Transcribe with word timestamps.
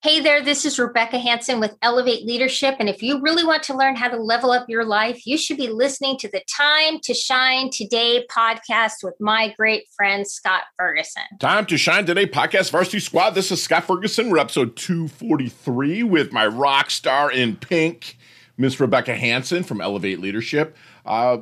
Hey 0.00 0.20
there, 0.20 0.40
this 0.40 0.64
is 0.64 0.78
Rebecca 0.78 1.18
Hanson 1.18 1.58
with 1.58 1.76
Elevate 1.82 2.24
Leadership. 2.24 2.76
And 2.78 2.88
if 2.88 3.02
you 3.02 3.20
really 3.20 3.42
want 3.42 3.64
to 3.64 3.76
learn 3.76 3.96
how 3.96 4.06
to 4.06 4.16
level 4.16 4.52
up 4.52 4.68
your 4.68 4.84
life, 4.84 5.26
you 5.26 5.36
should 5.36 5.56
be 5.56 5.66
listening 5.66 6.16
to 6.18 6.28
the 6.28 6.40
Time 6.48 7.00
to 7.00 7.12
Shine 7.12 7.68
Today 7.70 8.24
podcast 8.30 9.02
with 9.02 9.14
my 9.18 9.52
great 9.58 9.88
friend, 9.96 10.24
Scott 10.24 10.62
Ferguson. 10.76 11.24
Time 11.40 11.66
to 11.66 11.76
Shine 11.76 12.06
Today 12.06 12.26
podcast, 12.26 12.70
Varsity 12.70 13.00
Squad. 13.00 13.30
This 13.30 13.50
is 13.50 13.60
Scott 13.60 13.88
Ferguson. 13.88 14.30
We're 14.30 14.38
episode 14.38 14.76
243 14.76 16.04
with 16.04 16.30
my 16.32 16.46
rock 16.46 16.92
star 16.92 17.32
in 17.32 17.56
pink, 17.56 18.18
Miss 18.56 18.78
Rebecca 18.78 19.16
Hanson 19.16 19.64
from 19.64 19.80
Elevate 19.80 20.20
Leadership. 20.20 20.76
Uh, 21.06 21.38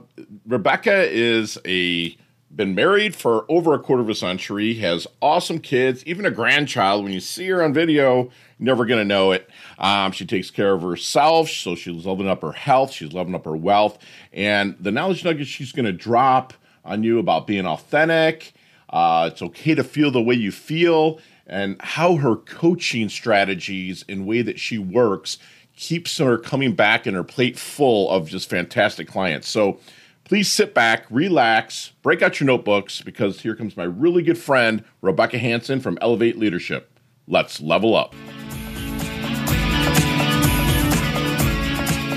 Rebecca 0.46 1.06
is 1.12 1.58
a 1.66 2.16
been 2.54 2.74
married 2.74 3.14
for 3.14 3.44
over 3.50 3.74
a 3.74 3.78
quarter 3.78 4.02
of 4.02 4.08
a 4.08 4.14
century, 4.14 4.74
has 4.74 5.06
awesome 5.20 5.58
kids, 5.58 6.04
even 6.06 6.24
a 6.24 6.30
grandchild. 6.30 7.04
When 7.04 7.12
you 7.12 7.20
see 7.20 7.46
her 7.48 7.62
on 7.62 7.74
video, 7.74 8.30
never 8.58 8.86
going 8.86 9.00
to 9.00 9.04
know 9.04 9.32
it. 9.32 9.48
Um, 9.78 10.12
she 10.12 10.24
takes 10.24 10.50
care 10.50 10.72
of 10.72 10.82
herself, 10.82 11.50
so 11.50 11.74
she's 11.74 12.06
leveling 12.06 12.28
up 12.28 12.42
her 12.42 12.52
health, 12.52 12.92
she's 12.92 13.12
leveling 13.12 13.34
up 13.34 13.44
her 13.44 13.56
wealth, 13.56 13.98
and 14.32 14.76
the 14.80 14.92
knowledge 14.92 15.24
nuggets 15.24 15.50
she's 15.50 15.72
going 15.72 15.86
to 15.86 15.92
drop 15.92 16.54
on 16.84 17.02
you 17.02 17.18
about 17.18 17.46
being 17.46 17.66
authentic. 17.66 18.52
Uh, 18.88 19.28
it's 19.32 19.42
okay 19.42 19.74
to 19.74 19.84
feel 19.84 20.10
the 20.10 20.22
way 20.22 20.34
you 20.34 20.52
feel, 20.52 21.18
and 21.46 21.76
how 21.80 22.16
her 22.16 22.36
coaching 22.36 23.08
strategies 23.08 24.04
and 24.08 24.26
way 24.26 24.42
that 24.42 24.58
she 24.58 24.78
works 24.78 25.38
keeps 25.76 26.16
her 26.16 26.38
coming 26.38 26.74
back 26.74 27.06
and 27.06 27.14
her 27.14 27.24
plate 27.24 27.58
full 27.58 28.08
of 28.10 28.28
just 28.28 28.48
fantastic 28.48 29.06
clients. 29.06 29.48
So 29.48 29.78
please 30.26 30.50
sit 30.50 30.74
back, 30.74 31.06
relax, 31.08 31.92
break 32.02 32.20
out 32.20 32.40
your 32.40 32.46
notebooks 32.46 33.00
because 33.00 33.40
here 33.40 33.54
comes 33.54 33.76
my 33.76 33.84
really 33.84 34.22
good 34.22 34.38
friend, 34.38 34.84
Rebecca 35.00 35.38
Hanson 35.38 35.80
from 35.80 35.96
Elevate 36.00 36.36
Leadership. 36.36 36.90
Let's 37.28 37.60
level 37.60 37.94
up. 37.94 38.14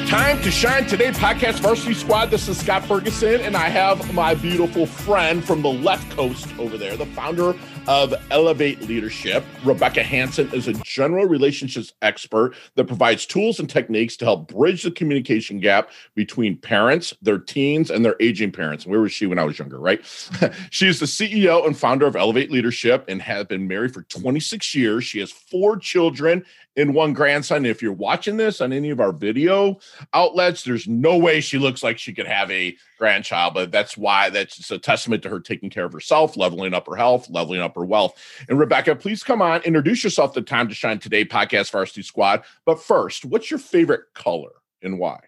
Time 0.10 0.42
to 0.42 0.50
shine 0.50 0.88
today, 0.88 1.12
podcast 1.12 1.60
varsity 1.60 1.94
squad. 1.94 2.32
This 2.32 2.48
is 2.48 2.60
Scott 2.60 2.84
Ferguson, 2.84 3.42
and 3.42 3.56
I 3.56 3.70
have 3.70 4.12
my 4.12 4.34
beautiful 4.34 4.88
friend 4.88 5.46
from 5.46 5.62
the 5.62 5.70
left 5.70 6.10
coast 6.10 6.48
over 6.58 6.80
there, 6.80 6.98
the 6.98 7.06
founder 7.06 7.54
of 7.88 8.16
Elevate 8.32 8.82
Leadership. 8.82 9.46
Rebecca 9.64 10.02
Hanson 10.02 10.52
is 10.52 10.68
a 10.68 10.74
general 10.84 11.28
relationships 11.28 11.94
expert 12.02 12.56
that 12.74 12.86
provides 12.86 13.28
tools 13.28 13.60
and 13.60 13.70
techniques 13.70 14.18
to 14.18 14.26
help 14.26 14.52
bridge 14.52 14.82
the 14.82 14.90
communication 14.90 15.60
gap 15.60 15.92
between 16.16 16.58
parents, 16.58 17.14
their 17.22 17.38
teens, 17.38 17.92
and 17.92 18.04
their 18.04 18.16
aging 18.20 18.52
parents. 18.52 18.88
Where 18.88 19.02
was 19.02 19.12
she 19.12 19.28
when 19.28 19.38
I 19.38 19.44
was 19.44 19.60
younger, 19.60 19.80
right? 19.80 20.04
she 20.72 20.88
is 20.88 21.00
the 21.00 21.06
CEO 21.06 21.68
and 21.68 21.78
founder 21.78 22.08
of 22.08 22.16
Elevate 22.16 22.50
Leadership 22.50 23.06
and 23.08 23.22
has 23.22 23.46
been 23.46 23.68
married 23.68 23.94
for 23.94 24.02
26 24.02 24.74
years. 24.74 25.04
She 25.04 25.20
has 25.20 25.32
four 25.32 25.78
children 25.78 26.44
and 26.80 26.94
one 26.94 27.14
grandson. 27.14 27.66
If 27.66 27.82
you're 27.82 27.92
watching 27.92 28.38
this 28.38 28.62
on 28.62 28.72
any 28.72 28.90
of 28.90 29.00
our 29.00 29.12
video 29.12 29.80
outlets, 30.14 30.64
there's 30.64 30.88
no 30.88 31.18
way 31.18 31.42
she 31.42 31.58
looks 31.58 31.84
like 31.84 31.98
she 31.98 32.14
could 32.14 32.28
have 32.28 32.50
a 32.50 32.76
grandchild, 32.98 33.54
but 33.54 33.72
that's 33.72 33.98
why 33.98 34.30
that's 34.30 34.72
a 34.72 34.78
testament 34.78 35.24
to 35.24 35.30
her 35.30 35.40
taking 35.40 35.70
care 35.70 35.86
of 35.86 35.94
herself, 35.94 36.38
leveling 36.38 36.74
up 36.74 36.88
her 36.88 36.96
health, 36.96 37.30
leveling 37.30 37.62
up 37.62 37.76
her 37.76 37.86
wealth. 37.86 38.14
And 38.48 38.58
Rebecca, 38.58 38.96
please 38.96 39.24
come 39.24 39.42
on, 39.42 39.62
introduce 39.62 40.04
yourself 40.04 40.34
to 40.34 40.42
Time 40.42 40.68
to 40.70 40.76
Shine 40.76 41.00
Today 41.00 41.26
podcast 41.26 41.72
Varsity 41.72 42.02
Squad. 42.02 42.44
But 42.66 42.82
first, 42.82 43.26
what's 43.26 43.52
your 43.52 43.60
favorite 43.60 44.06
color 44.14 44.52
and 44.82 44.98
why? 45.00 45.20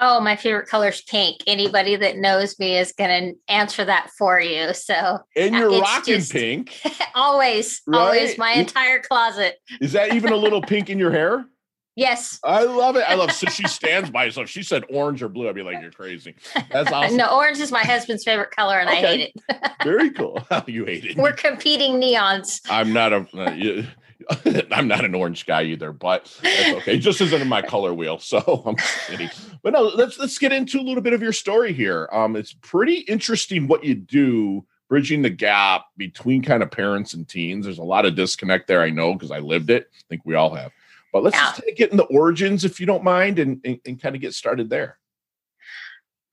Oh, 0.00 0.20
my 0.20 0.36
favorite 0.36 0.66
color 0.66 0.88
is 0.88 1.02
pink. 1.02 1.42
Anybody 1.46 1.96
that 1.96 2.16
knows 2.16 2.58
me 2.58 2.76
is 2.76 2.92
going 2.92 3.10
to 3.10 3.52
answer 3.52 3.84
that 3.84 4.10
for 4.18 4.40
you. 4.40 4.74
So, 4.74 5.18
and 5.36 5.54
you're 5.54 5.80
rocking 5.80 6.22
pink. 6.22 6.80
always, 7.14 7.80
right? 7.86 7.98
always. 7.98 8.36
My 8.36 8.52
entire 8.52 9.00
closet. 9.00 9.56
Is 9.80 9.92
that 9.92 10.14
even 10.14 10.32
a 10.32 10.36
little 10.36 10.60
pink 10.60 10.90
in 10.90 10.98
your 10.98 11.12
hair? 11.12 11.46
Yes. 11.96 12.40
I 12.42 12.64
love 12.64 12.96
it. 12.96 13.04
I 13.08 13.14
love 13.14 13.30
so 13.30 13.46
she 13.50 13.68
stands 13.68 14.10
by 14.10 14.24
herself. 14.24 14.48
She 14.48 14.62
said 14.62 14.84
orange 14.90 15.22
or 15.22 15.28
blue. 15.28 15.48
I'd 15.48 15.54
be 15.54 15.62
like, 15.62 15.80
you're 15.80 15.92
crazy. 15.92 16.34
That's 16.70 16.90
awesome. 16.92 17.16
no, 17.16 17.28
orange 17.28 17.58
is 17.60 17.70
my 17.70 17.84
husband's 17.84 18.24
favorite 18.24 18.50
color 18.50 18.78
and 18.78 18.88
okay. 18.88 18.98
I 18.98 19.06
hate 19.06 19.32
it. 19.34 19.72
Very 19.84 20.10
cool. 20.10 20.44
you 20.66 20.84
hate 20.84 21.04
it. 21.04 21.16
We're 21.16 21.32
competing 21.32 22.00
neons. 22.00 22.60
I'm 22.68 22.92
not 22.92 23.12
a 23.12 23.26
uh, 23.34 23.52
you, 23.52 23.86
I'm 24.70 24.88
not 24.88 25.04
an 25.04 25.14
orange 25.14 25.46
guy 25.46 25.62
either, 25.64 25.92
but 25.92 26.24
that's 26.42 26.76
okay. 26.78 26.98
Just 26.98 27.20
isn't 27.20 27.42
in 27.42 27.48
my 27.48 27.62
color 27.62 27.94
wheel, 27.94 28.18
so 28.18 28.62
I'm 28.66 28.76
kidding. 29.08 29.30
But 29.62 29.72
no, 29.72 29.82
let's 29.82 30.18
let's 30.18 30.38
get 30.38 30.52
into 30.52 30.78
a 30.78 30.82
little 30.82 31.02
bit 31.02 31.12
of 31.12 31.22
your 31.22 31.32
story 31.32 31.72
here. 31.72 32.08
Um, 32.12 32.36
it's 32.36 32.52
pretty 32.52 32.98
interesting 33.00 33.66
what 33.66 33.84
you 33.84 33.94
do, 33.94 34.64
bridging 34.88 35.22
the 35.22 35.30
gap 35.30 35.86
between 35.96 36.42
kind 36.42 36.62
of 36.62 36.70
parents 36.70 37.14
and 37.14 37.28
teens. 37.28 37.64
There's 37.64 37.78
a 37.78 37.84
lot 37.84 38.06
of 38.06 38.14
disconnect 38.14 38.66
there, 38.66 38.82
I 38.82 38.90
know, 38.90 39.12
because 39.14 39.30
I 39.30 39.38
lived 39.38 39.70
it. 39.70 39.88
I 39.94 40.02
think 40.08 40.22
we 40.24 40.34
all 40.34 40.54
have. 40.54 40.72
But 41.12 41.22
let's 41.22 41.36
yeah. 41.36 41.52
just 41.56 41.76
get 41.76 41.90
in 41.92 41.96
the 41.96 42.04
origins, 42.04 42.64
if 42.64 42.80
you 42.80 42.86
don't 42.86 43.04
mind, 43.04 43.38
and, 43.38 43.60
and, 43.64 43.78
and 43.86 44.02
kind 44.02 44.16
of 44.16 44.20
get 44.20 44.34
started 44.34 44.68
there. 44.68 44.98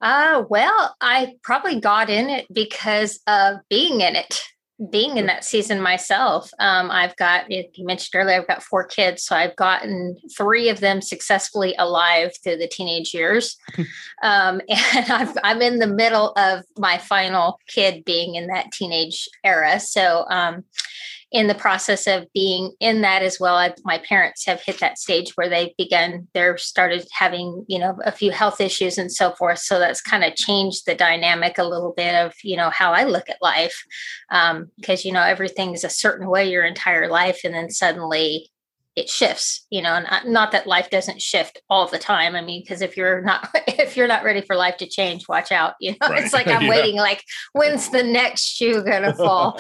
Uh, 0.02 0.44
well, 0.50 0.96
I 1.00 1.36
probably 1.44 1.80
got 1.80 2.10
in 2.10 2.30
it 2.32 2.48
because 2.52 3.20
of 3.28 3.60
being 3.70 4.02
in 4.02 4.16
it 4.16 4.42
being 4.90 5.18
in 5.18 5.28
that 5.28 5.46
season 5.46 5.82
myself. 5.82 6.50
Um, 6.60 6.90
I've 6.90 7.16
got, 7.18 7.52
you 7.52 7.66
mentioned 7.80 8.20
earlier, 8.20 8.40
I've 8.40 8.48
got 8.48 8.64
four 8.64 8.84
kids. 8.84 9.24
So 9.24 9.36
I've 9.36 9.56
gotten 9.56 10.18
three 10.36 10.70
of 10.70 10.80
them 10.80 11.02
successfully 11.02 11.76
alive 11.78 12.32
through 12.44 12.58
the 12.58 12.68
teenage 12.68 13.14
years. 13.14 13.58
um, 14.24 14.62
and 14.96 15.38
i 15.44 15.52
am 15.52 15.62
in 15.62 15.80
the 15.80 15.88
middle 15.88 16.32
of 16.38 16.64
my 16.78 16.98
final 16.98 17.60
kid 17.68 18.04
being 18.06 18.36
in 18.36 18.48
that 18.48 18.72
teenage 18.72 19.30
era. 19.44 19.80
So, 19.80 20.26
um, 20.30 20.64
in 21.32 21.48
the 21.48 21.56
process 21.56 22.08
of 22.08 22.28
being 22.34 22.74
in 22.80 23.02
that 23.02 23.22
as 23.22 23.40
well 23.40 23.56
I, 23.56 23.74
my 23.86 24.00
parents 24.00 24.46
have 24.46 24.62
hit 24.62 24.80
that 24.80 24.98
stage 24.98 25.32
where 25.36 25.48
they've 25.48 25.76
begun 25.78 26.28
they're 26.34 26.58
started 26.58 27.08
having 27.12 27.66
you 27.68 27.80
know 27.80 27.98
a 28.04 28.12
few 28.12 28.32
health 28.32 28.60
issues 28.60 28.98
and 28.98 29.12
so 29.12 29.32
forth. 29.32 29.60
So 29.60 29.80
that's 29.80 30.02
kind 30.02 30.24
of 30.24 30.36
changed 30.36 30.86
the 30.86 30.96
dynamic 30.96 31.58
a 31.58 31.64
little 31.64 31.94
bit 31.96 32.16
of 32.16 32.34
you 32.44 32.58
know 32.58 32.70
how 32.70 32.94
i 32.94 33.04
look 33.04 33.30
at 33.30 33.38
life 33.42 33.84
because 34.30 35.06
um, 35.06 35.06
you 35.06 35.12
know 35.12 35.24
everything's 35.24 35.84
a 35.84 35.90
certain 35.90 36.28
way 36.28 36.50
your 36.50 36.66
entire 36.66 37.08
life 37.08 37.42
and 37.44 37.54
then 37.54 37.70
suddenly 37.70 38.50
it 38.96 39.10
shifts 39.10 39.66
you 39.70 39.82
know 39.82 39.94
and 39.94 40.06
uh, 40.10 40.20
not 40.26 40.52
that 40.52 40.68
life 40.68 40.90
doesn't 40.90 41.22
shift 41.22 41.62
all 41.70 41.88
the 41.88 42.00
time 42.00 42.36
i 42.36 42.42
mean 42.42 42.62
because 42.62 42.82
if 42.82 42.98
you're 42.98 43.22
not 43.22 43.50
if 43.68 43.96
you're 43.96 44.08
not 44.08 44.24
ready 44.24 44.42
for 44.42 44.56
life 44.56 44.78
to 44.78 44.88
change 44.88 45.28
watch 45.28 45.52
out 45.52 45.74
you 45.80 45.92
know 45.92 46.10
right. 46.10 46.24
it's 46.24 46.34
like 46.34 46.48
i'm 46.50 46.64
yeah. 46.64 46.70
waiting 46.70 46.98
like 46.98 47.24
when's 47.54 47.90
the 47.90 48.04
next 48.04 48.44
shoe 48.44 48.84
gonna 48.84 49.14
fall 49.16 49.60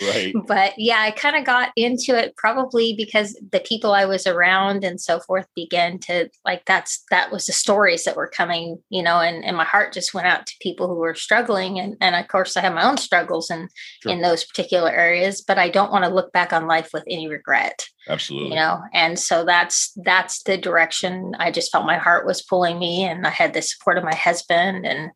right. 0.00 0.34
But 0.46 0.74
yeah, 0.76 1.00
I 1.00 1.10
kind 1.10 1.36
of 1.36 1.44
got 1.44 1.70
into 1.76 2.16
it 2.16 2.36
probably 2.36 2.94
because 2.96 3.38
the 3.52 3.60
people 3.60 3.92
I 3.92 4.04
was 4.04 4.26
around 4.26 4.84
and 4.84 5.00
so 5.00 5.20
forth 5.20 5.46
began 5.54 5.98
to 6.00 6.28
like 6.44 6.64
that's 6.66 7.04
that 7.10 7.30
was 7.30 7.46
the 7.46 7.52
stories 7.52 8.04
that 8.04 8.16
were 8.16 8.28
coming, 8.28 8.78
you 8.90 9.02
know, 9.02 9.20
and, 9.20 9.44
and 9.44 9.56
my 9.56 9.64
heart 9.64 9.92
just 9.92 10.14
went 10.14 10.26
out 10.26 10.46
to 10.46 10.54
people 10.60 10.88
who 10.88 10.96
were 10.96 11.14
struggling. 11.14 11.78
And 11.78 11.96
and 12.00 12.16
of 12.16 12.28
course 12.28 12.56
I 12.56 12.60
have 12.60 12.74
my 12.74 12.88
own 12.88 12.96
struggles 12.96 13.50
in 13.50 13.68
sure. 14.02 14.12
in 14.12 14.22
those 14.22 14.44
particular 14.44 14.90
areas, 14.90 15.40
but 15.40 15.58
I 15.58 15.68
don't 15.68 15.92
want 15.92 16.04
to 16.04 16.10
look 16.14 16.32
back 16.32 16.52
on 16.52 16.66
life 16.66 16.90
with 16.92 17.04
any 17.08 17.28
regret. 17.28 17.86
Absolutely. 18.08 18.50
You 18.50 18.56
know, 18.56 18.82
and 18.92 19.18
so 19.18 19.44
that's 19.44 19.92
that's 20.04 20.42
the 20.42 20.56
direction 20.56 21.34
I 21.38 21.50
just 21.50 21.70
felt 21.70 21.86
my 21.86 21.98
heart 21.98 22.26
was 22.26 22.42
pulling 22.42 22.78
me 22.78 23.04
and 23.04 23.26
I 23.26 23.30
had 23.30 23.54
the 23.54 23.62
support 23.62 23.96
of 23.96 24.04
my 24.04 24.14
husband 24.14 24.84
and 24.86 25.10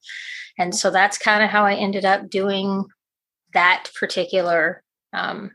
and 0.58 0.74
so 0.74 0.90
that's 0.90 1.18
kind 1.18 1.42
of 1.42 1.50
how 1.50 1.64
I 1.64 1.74
ended 1.74 2.04
up 2.04 2.30
doing 2.30 2.84
that 3.52 3.90
particular 3.98 4.82
um, 5.12 5.50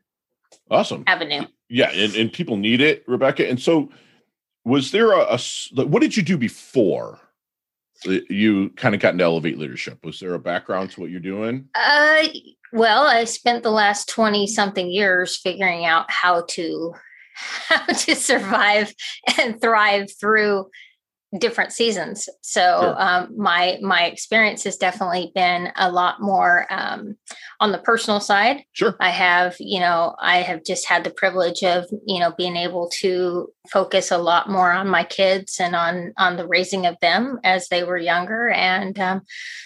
awesome 0.69 1.03
avenue. 1.07 1.45
Yeah, 1.69 1.89
and, 1.91 2.13
and 2.15 2.33
people 2.33 2.57
need 2.57 2.81
it, 2.81 3.03
Rebecca. 3.07 3.47
And 3.47 3.59
so, 3.59 3.89
was 4.65 4.91
there 4.91 5.11
a, 5.11 5.37
a 5.37 5.85
what 5.85 6.01
did 6.01 6.17
you 6.17 6.23
do 6.23 6.37
before 6.37 7.19
you 8.03 8.69
kind 8.71 8.95
of 8.95 9.01
got 9.01 9.13
into 9.13 9.23
elevate 9.23 9.57
leadership? 9.57 10.03
Was 10.03 10.19
there 10.19 10.33
a 10.33 10.39
background 10.39 10.91
to 10.91 11.01
what 11.01 11.11
you're 11.11 11.19
doing? 11.19 11.69
Uh, 11.75 12.23
well, 12.73 13.03
I 13.03 13.23
spent 13.23 13.63
the 13.63 13.71
last 13.71 14.09
twenty 14.09 14.47
something 14.47 14.91
years 14.91 15.37
figuring 15.37 15.85
out 15.85 16.09
how 16.11 16.43
to 16.49 16.93
how 17.67 17.85
to 17.85 18.15
survive 18.15 18.93
and 19.39 19.61
thrive 19.61 20.11
through 20.19 20.67
different 21.39 21.71
seasons. 21.71 22.27
So 22.41 22.61
sure. 22.61 23.01
um, 23.01 23.33
my 23.37 23.79
my 23.81 24.03
experience 24.03 24.63
has 24.65 24.75
definitely 24.75 25.31
been 25.33 25.71
a 25.77 25.89
lot 25.89 26.21
more 26.21 26.67
um, 26.69 27.15
on 27.59 27.71
the 27.71 27.77
personal 27.77 28.19
side. 28.19 28.63
Sure, 28.73 28.95
I 28.99 29.09
have 29.09 29.55
you 29.59 29.79
know 29.79 30.15
I 30.19 30.37
have 30.37 30.63
just 30.65 30.87
had 30.87 31.03
the 31.03 31.11
privilege 31.11 31.63
of 31.63 31.85
you 32.05 32.19
know 32.19 32.33
being 32.37 32.57
able 32.57 32.89
to 32.99 33.47
focus 33.71 34.11
a 34.11 34.17
lot 34.17 34.49
more 34.49 34.71
on 34.71 34.89
my 34.89 35.03
kids 35.03 35.57
and 35.59 35.75
on 35.75 36.13
on 36.17 36.35
the 36.35 36.47
raising 36.47 36.85
of 36.85 36.97
them 37.01 37.39
as 37.43 37.69
they 37.69 37.83
were 37.83 37.97
younger, 37.97 38.49
and 38.49 38.99
um, 38.99 39.21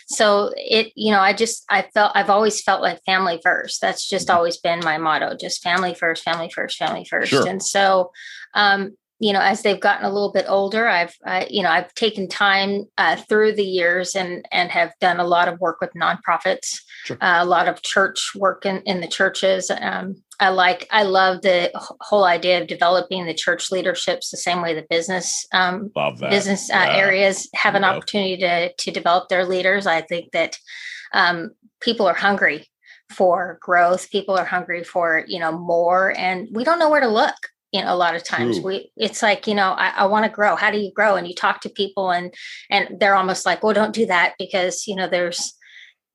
so 0.08 0.52
it 0.56 0.92
you 0.96 1.12
know 1.12 1.20
I 1.20 1.34
just 1.34 1.66
I 1.70 1.84
felt 1.94 2.12
I've 2.14 2.30
always 2.30 2.62
felt 2.62 2.82
like 2.82 3.04
family 3.06 3.40
first. 3.44 3.82
That's 3.82 4.08
just 4.08 4.28
mm-hmm. 4.28 4.38
always 4.38 4.58
been 4.58 4.82
my 4.84 5.00
motto: 5.00 5.36
just 5.36 5.64
family 5.64 5.96
first, 5.96 6.24
family 6.24 6.50
first, 6.54 6.78
family 6.78 7.06
first. 7.10 7.32
Sure. 7.32 7.48
And 7.48 7.64
so 7.64 8.12
um, 8.54 8.96
you 9.20 9.32
know, 9.32 9.40
as 9.40 9.62
they've 9.62 9.80
gotten 9.80 10.06
a 10.06 10.12
little 10.12 10.32
bit 10.32 10.46
older, 10.48 10.88
I've, 10.88 11.16
uh, 11.26 11.46
you 11.50 11.64
know, 11.64 11.70
I've 11.70 11.94
taken 11.94 12.28
time 12.28 12.86
uh, 12.98 13.16
through 13.16 13.54
the 13.54 13.64
years 13.64 14.14
and 14.14 14.46
and 14.52 14.70
have 14.72 14.92
done 15.00 15.20
a 15.20 15.28
lot 15.28 15.48
of 15.48 15.60
work 15.62 15.80
with 15.80 15.92
nonprofits, 15.94 16.80
sure. 17.06 17.18
uh, 17.22 17.42
a 17.42 17.46
lot 17.46 17.70
of 17.70 17.82
church 17.82 18.32
work 18.36 18.66
in, 18.66 18.82
in 18.82 19.00
the 19.00 19.08
churches. 19.08 19.72
Um, 19.72 20.16
I 20.42 20.50
like, 20.50 20.86
I 20.92 21.04
love 21.04 21.44
the 21.44 21.72
whole 22.02 22.26
idea 22.26 22.62
of 22.62 22.68
developing 22.68 23.26
the 23.26 23.34
church 23.34 23.72
leaderships 23.72 24.32
the 24.32 24.38
same 24.38 24.62
way 24.62 24.74
the 24.74 24.86
business 24.90 25.46
um, 25.54 25.92
business 26.20 26.70
uh, 26.70 26.74
yeah. 26.74 26.98
areas 26.98 27.50
have 27.56 27.76
an 27.76 27.86
opportunity 27.86 28.38
to 28.38 28.74
to 28.74 28.92
develop 28.92 29.30
their 29.30 29.46
leaders. 29.46 29.88
I 29.88 30.02
think 30.02 30.32
that 30.34 30.58
um, 31.14 31.52
people 31.80 32.06
are 32.06 32.14
hungry 32.14 32.68
for 33.10 33.60
growth. 33.62 34.10
People 34.10 34.36
are 34.38 34.44
hungry 34.44 34.84
for 34.84 35.24
you 35.26 35.40
know 35.40 35.58
more, 35.58 36.14
and 36.18 36.50
we 36.52 36.66
don't 36.66 36.80
know 36.80 36.90
where 36.90 37.00
to 37.00 37.08
look 37.08 37.36
you 37.76 37.82
know 37.82 37.94
a 37.94 37.98
lot 37.98 38.16
of 38.16 38.24
times 38.24 38.60
Ooh. 38.60 38.64
we 38.64 38.92
it's 38.96 39.22
like 39.22 39.48
you 39.48 39.54
know 39.54 39.72
i, 39.74 39.90
I 39.90 40.06
want 40.06 40.24
to 40.24 40.32
grow. 40.32 40.56
How 40.56 40.72
do 40.72 40.80
you 40.80 40.92
grow? 40.94 41.16
And 41.16 41.28
you 41.28 41.36
talk 41.36 41.60
to 41.62 41.70
people 41.70 42.10
and 42.10 42.34
and 42.70 43.00
they're 43.00 43.16
almost 43.16 43.46
like 43.46 43.64
well 43.64 43.74
don't 43.74 43.94
do 43.94 44.06
that 44.06 44.36
because 44.40 44.88
you 44.88 44.96
know 44.96 45.10
there's 45.10 45.54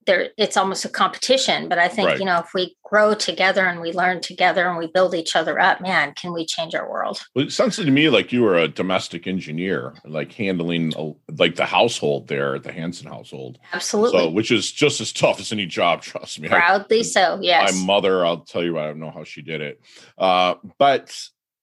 there 0.07 0.31
it's 0.39 0.57
almost 0.57 0.87
a 0.87 0.89
competition. 0.89 1.69
But 1.69 1.79
i 1.79 1.87
think 1.87 2.09
right. 2.09 2.19
you 2.19 2.25
know 2.25 2.39
if 2.39 2.55
we 2.55 2.77
grow 2.83 3.13
together 3.13 3.67
and 3.67 3.83
we 3.83 3.93
learn 3.93 4.23
together 4.23 4.67
and 4.67 4.79
we 4.79 4.87
build 4.87 5.15
each 5.15 5.37
other 5.37 5.61
up 5.61 5.83
man 5.83 6.15
can 6.15 6.33
we 6.33 6.47
change 6.47 6.75
our 6.75 6.91
world? 6.91 7.21
Well 7.35 7.45
it 7.45 7.53
sounds 7.53 7.77
to 7.77 7.91
me 7.91 8.09
like 8.09 8.33
you 8.33 8.43
were 8.43 8.57
a 8.57 8.67
domestic 8.67 9.27
engineer 9.27 9.95
like 10.07 10.33
handling 10.33 10.95
a, 10.97 11.13
like 11.37 11.57
the 11.57 11.67
household 11.67 12.29
there 12.29 12.55
at 12.55 12.63
the 12.63 12.73
hanson 12.73 13.07
household. 13.07 13.59
Absolutely. 13.75 14.19
so 14.19 14.31
which 14.31 14.51
is 14.51 14.73
just 14.73 15.03
as 15.03 15.13
tough 15.13 15.41
as 15.41 15.53
any 15.53 15.67
job 15.67 16.01
trust 16.11 16.41
me. 16.41 16.49
Proudly 16.49 17.01
I, 17.01 17.03
so 17.03 17.39
yes. 17.43 17.75
my 17.75 17.85
mother 17.85 18.25
i'll 18.25 18.41
tell 18.41 18.65
you 18.65 18.79
i 18.79 18.87
don't 18.87 18.99
know 18.99 19.11
how 19.11 19.25
she 19.25 19.43
did 19.43 19.61
it. 19.61 19.83
Uh, 20.17 20.55
but 20.79 21.15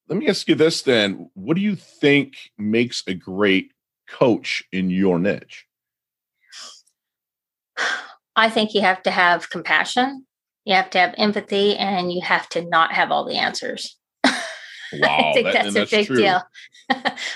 let 0.10 0.18
me 0.18 0.28
ask 0.28 0.48
you 0.48 0.56
this 0.56 0.82
then. 0.82 1.30
What 1.34 1.56
do 1.56 1.62
you 1.62 1.76
think 1.76 2.52
makes 2.58 3.04
a 3.08 3.14
great 3.14 3.74
coach 4.08 4.64
in 4.72 4.90
your 4.90 5.20
niche? 5.20 5.66
I 8.36 8.50
think 8.50 8.74
you 8.74 8.82
have 8.82 9.02
to 9.04 9.12
have 9.12 9.50
compassion, 9.50 10.26
you 10.64 10.76
have 10.76 10.90
to 10.92 11.00
have 11.00 11.16
empathy, 11.18 11.76
and 11.76 12.12
you 12.12 12.22
have 12.22 12.48
to 12.50 12.64
not 12.64 12.94
have 12.94 13.12
all 13.12 13.26
the 13.26 13.38
answers. 13.38 13.98
Wow, 14.94 15.18
I 15.18 15.34
think 15.34 15.46
that, 15.48 15.54
that's 15.54 15.68
a 15.68 15.80
that's 15.80 15.92
big 15.92 16.08
true. 16.08 16.16
deal. 16.16 16.42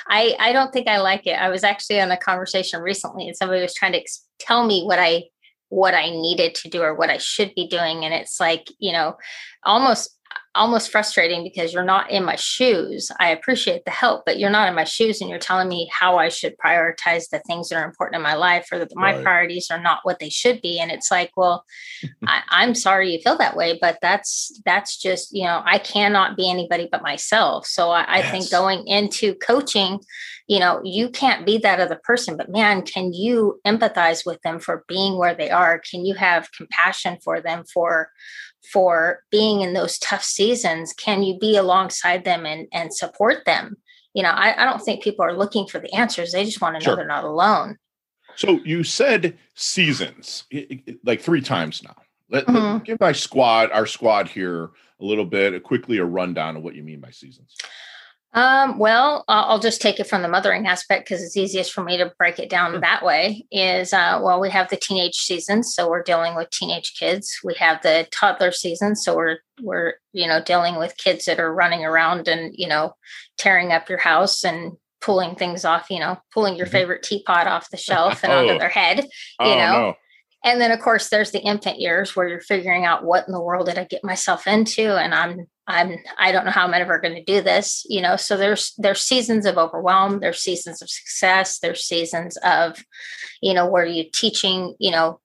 I 0.08 0.38
I 0.40 0.54
don't 0.54 0.72
think 0.72 0.88
I 0.88 1.00
like 1.00 1.28
it. 1.28 1.34
I 1.34 1.50
was 1.50 1.66
actually 1.66 2.00
on 2.00 2.10
a 2.10 2.16
conversation 2.16 2.82
recently, 2.82 3.28
and 3.28 3.36
somebody 3.36 3.62
was 3.62 3.74
trying 3.74 3.92
to 3.92 4.00
ex- 4.00 4.26
tell 4.40 4.66
me 4.66 4.86
what 4.86 5.00
I 5.00 5.26
what 5.68 5.94
I 5.94 6.12
needed 6.12 6.56
to 6.56 6.70
do 6.70 6.82
or 6.82 6.96
what 6.96 7.10
I 7.10 7.18
should 7.18 7.54
be 7.54 7.68
doing, 7.68 8.06
and 8.06 8.14
it's 8.14 8.40
like 8.40 8.70
you 8.80 8.94
know, 8.94 9.18
almost 9.66 10.18
almost 10.54 10.92
frustrating 10.92 11.44
because 11.44 11.74
you're 11.74 11.84
not 11.84 12.12
in 12.12 12.26
my 12.26 12.36
shoes. 12.36 13.10
I 13.20 13.30
appreciate 13.30 13.86
the 13.86 13.92
help, 13.92 14.24
but 14.26 14.38
you're 14.38 14.50
not 14.50 14.68
in 14.68 14.76
my 14.76 14.84
shoes 14.84 15.22
and 15.22 15.30
you're 15.30 15.40
telling 15.40 15.70
me 15.70 15.90
how 15.94 16.18
I 16.18 16.28
should 16.28 16.58
prioritize 16.58 17.30
the 17.30 17.40
things 17.48 17.70
that 17.70 17.78
are 17.78 17.86
important 17.86 18.18
in 18.18 18.22
my 18.22 18.34
life 18.34 18.68
or 18.72 18.80
that 18.80 18.90
my 18.94 19.14
right. 19.14 19.24
priorities 19.24 19.72
are 19.72 19.82
not 19.82 20.00
what 20.04 20.20
they 20.20 20.30
should 20.30 20.62
be. 20.62 20.80
And 20.80 20.92
it's 20.92 21.10
like, 21.10 21.32
well, 21.38 21.64
I, 22.28 22.64
am 22.64 22.76
sorry 22.76 23.14
you 23.14 23.20
feel 23.20 23.38
that 23.38 23.56
way, 23.56 23.78
but 23.80 23.98
that's 24.02 24.60
that's 24.66 24.98
just, 24.98 25.34
you 25.34 25.44
know, 25.44 25.62
I 25.66 25.78
cannot 25.78 26.36
be 26.36 26.50
anybody 26.50 26.90
but 26.92 27.02
myself. 27.02 27.66
So 27.66 27.92
I, 27.92 28.02
I 28.04 28.18
yes. 28.18 28.32
think 28.32 28.52
going 28.52 28.86
into 28.88 29.36
coaching, 29.36 30.00
you 30.48 30.60
know, 30.60 30.82
you 30.84 31.10
can't 31.10 31.46
be 31.46 31.60
that 31.60 31.80
other 31.80 32.00
person, 32.04 32.36
but 32.36 32.50
man, 32.50 32.82
can 32.82 33.14
you 33.14 33.62
empathize 33.66 34.26
with 34.26 34.42
them 34.42 34.60
for 34.60 34.84
being 34.88 35.18
where 35.18 35.34
they 35.34 35.50
are? 35.50 35.80
Can 35.80 36.06
you 36.06 36.16
have 36.16 36.52
compassion 36.52 37.18
for 37.24 37.40
them 37.40 37.64
for 37.74 38.10
for 38.64 39.24
being 39.32 39.62
in 39.62 39.74
those 39.74 39.98
tough 40.00 40.24
seasons 40.24 40.94
can 40.94 41.24
you 41.24 41.38
be 41.40 41.56
alongside 41.56 42.24
them 42.24 42.46
and 42.46 42.68
and 42.72 42.94
support 42.94 43.44
them 43.46 43.78
you 44.14 44.22
know 44.22 44.30
i, 44.30 44.62
I 44.62 44.66
don't 44.66 44.82
think 44.82 45.04
people 45.04 45.26
are 45.26 45.38
looking 45.38 45.68
for 45.68 45.80
the 45.80 45.94
answers 45.94 46.32
they 46.32 46.46
just 46.46 46.62
want 46.62 46.76
to 46.76 46.80
know 46.80 46.92
sure. 46.92 46.96
they're 46.96 47.08
not 47.08 47.24
alone 47.24 47.78
so 48.36 48.60
you 48.64 48.84
said 48.84 49.38
seasons 49.56 50.46
like 51.04 51.22
three 51.22 51.42
times 51.42 51.84
now 51.84 51.96
let, 52.30 52.46
mm-hmm. 52.46 52.74
let, 52.74 52.84
give 52.84 53.00
my 53.00 53.12
squad 53.12 53.72
our 53.72 53.86
squad 53.86 54.28
here 54.28 54.66
a 55.00 55.04
little 55.06 55.26
bit 55.26 55.62
quickly 55.64 55.98
a 55.98 56.06
rundown 56.06 56.56
of 56.56 56.64
what 56.64 56.76
you 56.76 56.84
mean 56.84 57.00
by 57.00 57.12
seasons 57.12 57.56
um, 58.34 58.78
well, 58.78 59.26
I'll 59.28 59.60
just 59.60 59.82
take 59.82 60.00
it 60.00 60.08
from 60.08 60.22
the 60.22 60.30
mothering 60.30 60.66
aspect 60.66 61.06
because 61.06 61.22
it's 61.22 61.36
easiest 61.36 61.74
for 61.74 61.84
me 61.84 61.98
to 61.98 62.14
break 62.18 62.40
it 62.40 62.50
down 62.50 62.80
that 62.80 63.04
way. 63.04 63.46
Is 63.52 63.92
uh, 63.92 64.22
well, 64.24 64.40
we 64.40 64.50
have 64.50 64.70
the 64.70 64.78
teenage 64.78 65.16
season, 65.16 65.64
so 65.64 65.90
we're 65.90 66.04
dealing 66.04 66.36
with 66.36 66.50
teenage 66.50 66.94
kids. 66.98 67.40
We 67.44 67.56
have 67.56 67.82
the 67.82 68.08
toddler 68.12 68.54
season, 68.54 68.96
so 68.96 69.16
we're 69.16 69.40
we're 69.62 69.96
you 70.14 70.28
know 70.28 70.42
dealing 70.42 70.78
with 70.78 70.96
kids 70.96 71.26
that 71.26 71.42
are 71.42 71.54
running 71.54 71.84
around 71.84 72.30
and 72.30 72.54
you 72.58 72.70
know 72.70 72.96
tearing 73.38 73.74
up 73.74 73.90
your 73.90 74.00
house 74.00 74.46
and 74.46 74.78
pulling 75.02 75.36
things 75.36 75.66
off. 75.66 75.90
You 75.90 76.00
know, 76.00 76.18
pulling 76.34 76.56
your 76.56 76.68
mm-hmm. 76.68 76.72
favorite 76.72 77.04
teapot 77.04 77.48
off 77.48 77.70
the 77.70 77.78
shelf 77.78 78.24
and 78.24 78.32
oh. 78.32 78.40
onto 78.40 78.60
their 78.60 78.70
head. 78.70 79.00
You 79.00 79.08
oh, 79.42 79.56
know. 79.56 79.72
No. 79.74 79.96
And 80.44 80.60
then, 80.60 80.72
of 80.72 80.80
course, 80.80 81.10
there's 81.10 81.32
the 81.32 81.42
infant 81.42 81.80
years 81.80 82.16
where 82.16 82.28
you're 82.28 82.40
figuring 82.40 82.84
out 82.86 83.04
what 83.04 83.28
in 83.28 83.32
the 83.32 83.42
world 83.42 83.68
did 83.68 83.78
I 83.78 83.84
get 83.84 84.04
myself 84.04 84.48
into, 84.48 84.98
and 84.98 85.14
I'm 85.14 85.48
I'm 85.68 85.98
I 86.18 86.32
don't 86.32 86.46
know 86.46 86.52
how 86.52 86.66
I'm 86.66 86.74
ever 86.74 87.00
going 87.00 87.16
to 87.16 87.24
do 87.24 87.42
this, 87.42 87.86
you 87.88 88.02
know. 88.02 88.16
So 88.16 88.38
there's 88.38 88.74
there's 88.78 89.02
seasons 89.02 89.46
of 89.46 89.58
overwhelm, 89.58 90.20
there's 90.20 90.40
seasons 90.40 90.82
of 90.82 90.90
success, 90.90 91.60
there's 91.60 91.86
seasons 91.86 92.38
of, 92.38 92.84
you 93.42 93.54
know, 93.54 93.68
where 93.68 93.86
you 93.86 94.06
teaching, 94.12 94.76
you 94.80 94.90
know, 94.90 95.20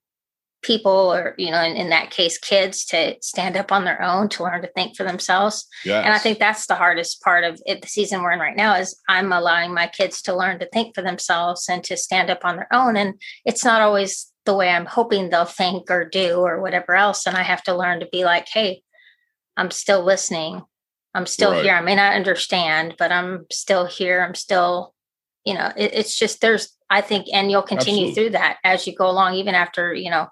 people 0.63 1.15
or 1.15 1.35
you 1.39 1.51
know, 1.51 1.63
in, 1.63 1.77
in 1.77 1.89
that 1.91 2.11
case, 2.11 2.37
kids 2.37 2.85
to 2.87 3.17
stand 3.23 3.57
up 3.57 3.73
on 3.73 3.85
their 3.85 4.03
own, 4.03 4.29
to 4.29 4.43
learn 4.43 4.61
to 4.61 4.69
think 4.69 4.97
for 4.97 5.05
themselves. 5.05 5.67
Yes. 5.85 6.05
And 6.05 6.13
I 6.13 6.19
think 6.19 6.39
that's 6.39 6.67
the 6.67 6.75
hardest 6.75 7.23
part 7.23 7.43
of 7.45 7.59
it, 7.65 7.81
the 7.81 7.89
season 7.89 8.23
we're 8.23 8.33
in 8.33 8.41
right 8.41 8.57
now 8.57 8.75
is 8.75 9.01
I'm 9.09 9.33
allowing 9.33 9.73
my 9.73 9.87
kids 9.87 10.21
to 10.23 10.37
learn 10.37 10.59
to 10.59 10.69
think 10.69 10.95
for 10.95 11.01
themselves 11.01 11.71
and 11.71 11.83
to 11.85 11.97
stand 11.97 12.29
up 12.29 12.45
on 12.45 12.57
their 12.57 12.69
own. 12.71 12.99
And 12.99 13.15
it's 13.47 13.65
not 13.65 13.81
always 13.81 14.31
the 14.47 14.55
way 14.55 14.71
I'm 14.71 14.87
hoping 14.87 15.29
they'll 15.29 15.45
think 15.45 15.91
or 15.91 16.05
do 16.05 16.37
or 16.37 16.61
whatever 16.61 16.95
else. 16.95 17.27
And 17.27 17.37
I 17.37 17.43
have 17.43 17.63
to 17.65 17.77
learn 17.77 18.01
to 18.01 18.09
be 18.11 18.25
like, 18.25 18.49
hey, 18.49 18.83
I'm 19.57 19.71
still 19.71 20.05
listening. 20.05 20.63
I'm 21.15 21.27
still 21.27 21.53
right. 21.53 21.65
here. 21.65 21.75
I 21.75 21.81
may 21.81 21.95
not 21.95 22.15
understand, 22.15 22.95
but 22.99 23.13
I'm 23.13 23.47
still 23.51 23.87
here. 23.87 24.23
I'm 24.23 24.35
still, 24.35 24.95
you 25.45 25.55
know, 25.55 25.73
it, 25.77 25.93
it's 25.95 26.19
just 26.19 26.41
there's, 26.41 26.77
I 26.91 27.01
think, 27.01 27.27
and 27.33 27.51
you'll 27.51 27.63
continue 27.63 28.09
Absolutely. 28.09 28.15
through 28.15 28.31
that 28.39 28.59
as 28.65 28.87
you 28.87 28.95
go 28.95 29.09
along, 29.09 29.35
even 29.35 29.55
after, 29.55 29.95
you 29.95 30.11
know, 30.11 30.29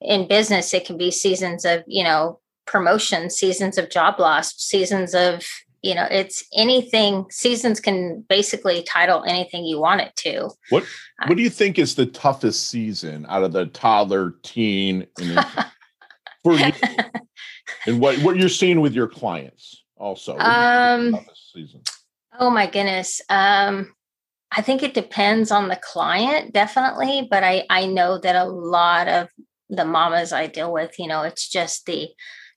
in 0.00 0.28
business, 0.28 0.74
it 0.74 0.86
can 0.86 0.98
be 0.98 1.10
seasons 1.10 1.64
of, 1.64 1.84
you 1.86 2.04
know, 2.04 2.40
promotion, 2.66 3.30
seasons 3.30 3.78
of 3.78 3.90
job 3.90 4.18
loss, 4.18 4.54
seasons 4.56 5.14
of, 5.14 5.46
you 5.84 5.94
know, 5.94 6.06
it's 6.10 6.42
anything, 6.56 7.26
seasons 7.30 7.78
can 7.78 8.24
basically 8.28 8.82
title 8.82 9.22
anything 9.24 9.64
you 9.64 9.78
want 9.78 10.00
it 10.00 10.16
to. 10.16 10.50
What, 10.70 10.84
what 11.26 11.36
do 11.36 11.42
you 11.42 11.50
think 11.50 11.78
is 11.78 11.94
the 11.94 12.06
toughest 12.06 12.68
season 12.68 13.26
out 13.28 13.42
of 13.42 13.52
the 13.52 13.66
toddler, 13.66 14.34
teen, 14.42 15.06
and 15.18 15.46
for 16.42 16.54
you? 16.54 16.72
and 17.86 18.00
what 18.00 18.18
what 18.18 18.36
you're 18.36 18.48
seeing 18.48 18.80
with 18.80 18.94
your 18.94 19.08
clients 19.08 19.84
also 19.96 20.36
um 20.38 21.18
oh 22.38 22.50
my 22.50 22.66
goodness 22.66 23.20
um 23.30 23.92
i 24.52 24.60
think 24.60 24.82
it 24.82 24.94
depends 24.94 25.50
on 25.50 25.68
the 25.68 25.76
client 25.76 26.52
definitely 26.52 27.26
but 27.30 27.44
i 27.44 27.64
i 27.70 27.86
know 27.86 28.18
that 28.18 28.36
a 28.36 28.44
lot 28.44 29.08
of 29.08 29.28
the 29.70 29.84
mamas 29.84 30.32
i 30.32 30.46
deal 30.46 30.72
with 30.72 30.98
you 30.98 31.06
know 31.06 31.22
it's 31.22 31.48
just 31.48 31.86
the 31.86 32.08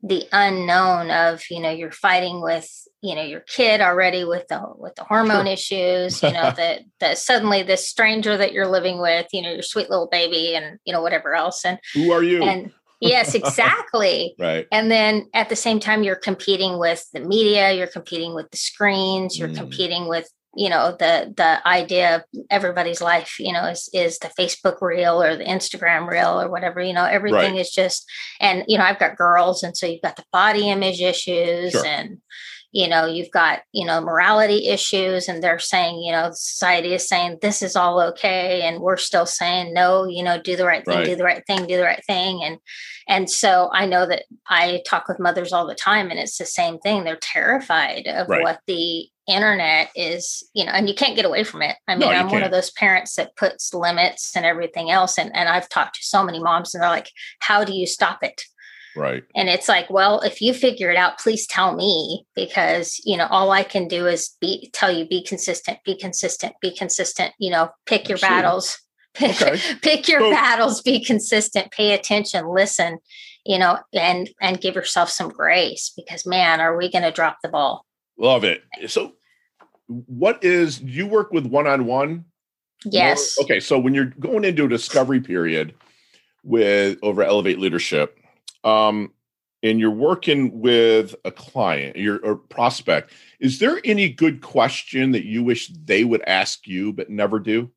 the 0.03 0.27
unknown 0.31 1.09
of 1.09 1.43
you 1.49 1.59
know 1.59 1.71
you're 1.71 1.91
fighting 1.91 2.41
with 2.41 2.69
you 3.01 3.15
know 3.15 3.23
your 3.23 3.39
kid 3.41 3.81
already 3.81 4.23
with 4.23 4.47
the 4.47 4.61
with 4.77 4.93
the 4.95 5.03
hormone 5.03 5.45
sure. 5.45 5.53
issues 5.53 6.21
you 6.21 6.31
know 6.31 6.51
that 6.57 6.81
that 6.99 7.17
suddenly 7.17 7.63
this 7.63 7.87
stranger 7.87 8.37
that 8.37 8.53
you're 8.53 8.67
living 8.67 8.99
with 8.99 9.25
you 9.33 9.41
know 9.41 9.51
your 9.51 9.63
sweet 9.63 9.89
little 9.89 10.07
baby 10.07 10.55
and 10.55 10.77
you 10.85 10.93
know 10.93 11.01
whatever 11.01 11.33
else 11.33 11.65
and 11.65 11.79
who 11.93 12.11
are 12.11 12.23
you 12.23 12.43
and 12.43 12.71
yes, 12.99 13.35
exactly. 13.35 14.35
right. 14.39 14.67
And 14.71 14.89
then 14.89 15.27
at 15.33 15.49
the 15.49 15.55
same 15.55 15.79
time, 15.79 16.03
you're 16.03 16.15
competing 16.15 16.79
with 16.79 17.05
the 17.13 17.19
media, 17.19 17.73
you're 17.73 17.87
competing 17.87 18.33
with 18.33 18.49
the 18.51 18.57
screens, 18.57 19.37
you're 19.37 19.49
mm. 19.49 19.57
competing 19.57 20.07
with 20.07 20.29
you 20.57 20.69
know 20.69 20.95
the 20.97 21.31
the 21.37 21.67
idea 21.67 22.15
of 22.15 22.23
everybody's 22.49 22.99
life 22.99 23.35
you 23.39 23.53
know 23.53 23.65
is 23.65 23.89
is 23.93 24.17
the 24.19 24.31
facebook 24.39 24.81
reel 24.81 25.21
or 25.21 25.37
the 25.37 25.43
instagram 25.43 26.07
reel 26.07 26.41
or 26.41 26.49
whatever 26.49 26.81
you 26.81 26.93
know 26.93 27.05
everything 27.05 27.53
right. 27.53 27.61
is 27.61 27.69
just 27.69 28.09
and 28.41 28.63
you 28.67 28.77
know 28.77 28.83
i've 28.83 28.99
got 28.99 29.15
girls 29.15 29.61
and 29.61 29.77
so 29.77 29.85
you've 29.85 30.01
got 30.01 30.15
the 30.15 30.25
body 30.33 30.69
image 30.69 30.99
issues 30.99 31.71
sure. 31.71 31.85
and 31.85 32.17
you 32.71 32.87
know 32.87 33.05
you've 33.05 33.31
got 33.31 33.61
you 33.71 33.85
know 33.85 34.01
morality 34.01 34.67
issues 34.67 35.27
and 35.27 35.41
they're 35.41 35.59
saying 35.59 35.99
you 36.01 36.11
know 36.11 36.29
society 36.31 36.93
is 36.93 37.07
saying 37.07 37.37
this 37.41 37.61
is 37.61 37.75
all 37.75 38.01
okay 38.01 38.61
and 38.61 38.81
we're 38.81 38.97
still 38.97 39.25
saying 39.25 39.73
no 39.73 40.05
you 40.05 40.23
know 40.23 40.39
do 40.41 40.55
the 40.55 40.65
right 40.65 40.85
thing 40.85 40.97
right. 40.97 41.05
do 41.05 41.15
the 41.15 41.23
right 41.23 41.43
thing 41.47 41.65
do 41.65 41.77
the 41.77 41.83
right 41.83 42.03
thing 42.05 42.43
and 42.43 42.57
and 43.07 43.29
so 43.29 43.69
i 43.73 43.85
know 43.85 44.05
that 44.05 44.23
i 44.47 44.81
talk 44.85 45.07
with 45.07 45.19
mothers 45.19 45.53
all 45.53 45.65
the 45.65 45.75
time 45.75 46.09
and 46.09 46.19
it's 46.19 46.37
the 46.37 46.45
same 46.45 46.77
thing 46.79 47.03
they're 47.03 47.15
terrified 47.15 48.05
of 48.07 48.27
right. 48.27 48.43
what 48.43 48.59
the 48.67 49.07
internet 49.27 49.89
is 49.95 50.43
you 50.53 50.65
know 50.65 50.71
and 50.71 50.87
you 50.87 50.95
can't 50.95 51.15
get 51.15 51.25
away 51.25 51.43
from 51.43 51.61
it 51.61 51.75
i 51.87 51.95
mean 51.95 52.01
no, 52.01 52.09
i'm 52.09 52.23
can't. 52.23 52.31
one 52.31 52.43
of 52.43 52.51
those 52.51 52.71
parents 52.71 53.15
that 53.15 53.35
puts 53.35 53.73
limits 53.73 54.35
and 54.35 54.45
everything 54.45 54.89
else 54.89 55.17
and, 55.17 55.33
and 55.35 55.49
i've 55.49 55.69
talked 55.69 55.95
to 55.95 56.03
so 56.03 56.23
many 56.23 56.39
moms 56.39 56.73
and 56.73 56.81
they're 56.81 56.89
like 56.89 57.09
how 57.39 57.63
do 57.63 57.73
you 57.73 57.85
stop 57.85 58.23
it 58.23 58.43
Right. 58.97 59.23
And 59.35 59.47
it's 59.47 59.69
like, 59.69 59.89
well, 59.89 60.21
if 60.21 60.41
you 60.41 60.53
figure 60.53 60.89
it 60.89 60.97
out, 60.97 61.19
please 61.19 61.45
tell 61.45 61.75
me 61.75 62.25
because, 62.35 62.99
you 63.05 63.15
know, 63.15 63.27
all 63.29 63.51
I 63.51 63.63
can 63.63 63.87
do 63.87 64.07
is 64.07 64.35
be 64.41 64.69
tell 64.73 64.91
you 64.91 65.07
be 65.07 65.23
consistent, 65.23 65.77
be 65.85 65.97
consistent, 65.97 66.55
be 66.61 66.75
consistent, 66.75 67.33
you 67.37 67.51
know, 67.51 67.69
pick 67.85 68.09
your 68.09 68.17
battles. 68.17 68.79
Okay. 69.19 69.59
pick 69.81 70.07
your 70.07 70.19
so, 70.19 70.29
battles, 70.29 70.83
be 70.83 71.03
consistent, 71.03 71.71
pay 71.71 71.93
attention, 71.93 72.47
listen, 72.53 72.99
you 73.47 73.57
know, 73.57 73.79
and 73.91 74.29
and 74.39 74.61
give 74.61 74.75
yourself 74.75 75.09
some 75.09 75.29
grace 75.29 75.91
because 75.97 76.27
man, 76.27 76.61
are 76.61 76.77
we 76.77 76.91
going 76.91 77.01
to 77.01 77.09
drop 77.09 77.39
the 77.41 77.49
ball? 77.49 77.83
Love 78.19 78.43
it. 78.43 78.61
So 78.85 79.13
what 79.87 80.43
is 80.43 80.81
you 80.81 81.07
work 81.07 81.31
with 81.31 81.47
one-on-one? 81.47 82.25
Yes. 82.85 83.37
More, 83.39 83.45
okay, 83.45 83.59
so 83.59 83.79
when 83.79 83.95
you're 83.95 84.13
going 84.19 84.45
into 84.45 84.65
a 84.65 84.69
discovery 84.69 85.19
period 85.19 85.73
with 86.43 86.99
over 87.01 87.23
Elevate 87.23 87.59
Leadership, 87.59 88.16
um, 88.63 89.11
and 89.63 89.79
you're 89.79 89.91
working 89.91 90.59
with 90.59 91.15
a 91.25 91.31
client, 91.31 91.95
your 91.95 92.19
or 92.19 92.35
prospect, 92.35 93.11
is 93.39 93.59
there 93.59 93.79
any 93.83 94.09
good 94.09 94.41
question 94.41 95.11
that 95.11 95.25
you 95.25 95.43
wish 95.43 95.67
they 95.67 96.03
would 96.03 96.21
ask 96.27 96.67
you 96.67 96.93
but 96.93 97.09
never 97.09 97.39
do? 97.39 97.71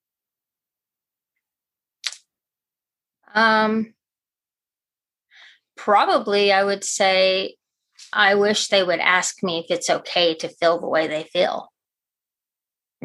Um, 3.34 3.94
probably 5.76 6.52
I 6.52 6.64
would 6.64 6.84
say 6.84 7.54
I 8.12 8.34
wish 8.34 8.68
they 8.68 8.82
would 8.82 9.00
ask 9.00 9.42
me 9.42 9.60
if 9.60 9.70
it's 9.70 9.90
okay 9.90 10.34
to 10.37 10.49
feel 10.49 10.80
the 10.80 10.88
way 10.88 11.06
they 11.06 11.25
feel. 11.25 11.69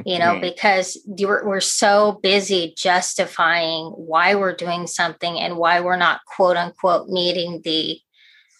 You 0.03 0.19
know, 0.19 0.41
because 0.41 1.01
we're, 1.05 1.47
we're 1.47 1.61
so 1.61 2.19
busy 2.21 2.73
justifying 2.77 3.85
why 3.95 4.35
we're 4.35 4.55
doing 4.55 4.87
something 4.87 5.39
and 5.39 5.55
why 5.55 5.79
we're 5.79 5.95
not 5.95 6.19
quote 6.25 6.57
unquote 6.57 7.07
meeting 7.07 7.61
the 7.63 7.99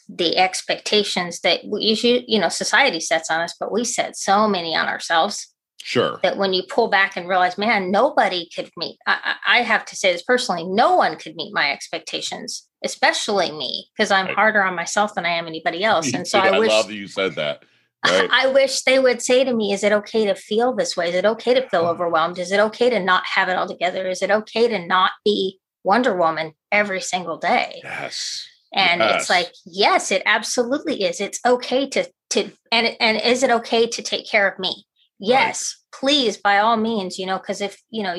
the 0.07 0.37
expectations 0.37 1.39
that 1.41 1.61
we 1.65 2.23
you 2.27 2.39
know 2.39 2.47
society 2.47 2.99
sets 2.99 3.31
on 3.31 3.41
us 3.41 3.55
but 3.59 3.71
we 3.71 3.83
set 3.83 4.15
so 4.15 4.47
many 4.47 4.75
on 4.75 4.87
ourselves. 4.87 5.51
Sure. 5.81 6.19
That 6.23 6.37
when 6.37 6.53
you 6.53 6.63
pull 6.67 6.87
back 6.87 7.15
and 7.15 7.27
realize 7.27 7.57
man 7.57 7.91
nobody 7.91 8.47
could 8.55 8.69
meet 8.77 8.97
I, 9.05 9.35
I 9.45 9.61
have 9.61 9.83
to 9.85 9.95
say 9.95 10.13
this 10.13 10.23
personally 10.23 10.63
no 10.63 10.95
one 10.95 11.17
could 11.17 11.35
meet 11.35 11.53
my 11.53 11.71
expectations 11.71 12.67
especially 12.83 13.51
me 13.51 13.87
because 13.95 14.09
i'm 14.09 14.27
harder 14.27 14.63
on 14.63 14.75
myself 14.75 15.15
than 15.15 15.25
i 15.25 15.29
am 15.29 15.47
anybody 15.47 15.83
else. 15.91 16.13
And 16.13 16.27
so 16.27 16.39
i, 16.39 16.49
I 16.49 16.59
wish 16.59 16.69
love 16.69 16.87
that 16.87 16.95
you 16.95 17.07
said 17.07 17.35
that 17.35 17.63
right. 18.05 18.29
i 18.31 18.47
wish 18.47 18.81
they 18.83 18.99
would 18.99 19.21
say 19.21 19.43
to 19.43 19.53
me 19.53 19.73
is 19.73 19.83
it 19.83 19.91
okay 19.91 20.25
to 20.25 20.35
feel 20.35 20.73
this 20.73 20.95
way? 20.95 21.09
Is 21.09 21.15
it 21.15 21.25
okay 21.25 21.53
to 21.53 21.67
feel 21.69 21.85
overwhelmed? 21.85 22.39
Is 22.39 22.51
it 22.51 22.59
okay 22.59 22.89
to 22.89 22.99
not 22.99 23.23
have 23.25 23.49
it 23.49 23.57
all 23.57 23.67
together? 23.67 24.07
Is 24.07 24.21
it 24.21 24.31
okay 24.31 24.67
to 24.67 24.85
not 24.85 25.11
be 25.23 25.59
wonder 25.83 26.15
woman 26.15 26.53
every 26.71 27.01
single 27.01 27.37
day? 27.37 27.81
Yes. 27.83 28.47
And 28.73 28.99
yes. 28.99 29.21
it's 29.21 29.29
like 29.29 29.51
yes 29.65 30.11
it 30.11 30.23
absolutely 30.25 31.03
is. 31.03 31.21
It's 31.21 31.39
okay 31.45 31.87
to 31.89 32.09
to 32.31 32.51
and 32.71 32.95
and 32.99 33.21
is 33.21 33.43
it 33.43 33.51
okay 33.51 33.87
to 33.87 34.01
take 34.01 34.29
care 34.29 34.47
of 34.49 34.59
me? 34.59 34.85
Yes 35.19 35.77
right. 35.93 35.99
please 35.99 36.37
by 36.37 36.59
all 36.59 36.77
means 36.77 37.17
you 37.17 37.25
know 37.25 37.37
because 37.37 37.61
if 37.61 37.81
you 37.89 38.03
know 38.03 38.15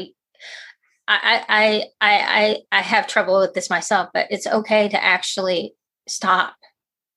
I, 1.09 1.45
I 1.49 1.85
i 2.01 2.57
i 2.73 2.79
i 2.79 2.81
have 2.81 3.07
trouble 3.07 3.39
with 3.39 3.55
this 3.55 3.71
myself 3.71 4.09
but 4.13 4.27
it's 4.31 4.47
okay 4.47 4.89
to 4.89 5.05
actually 5.05 5.75
stop 6.09 6.56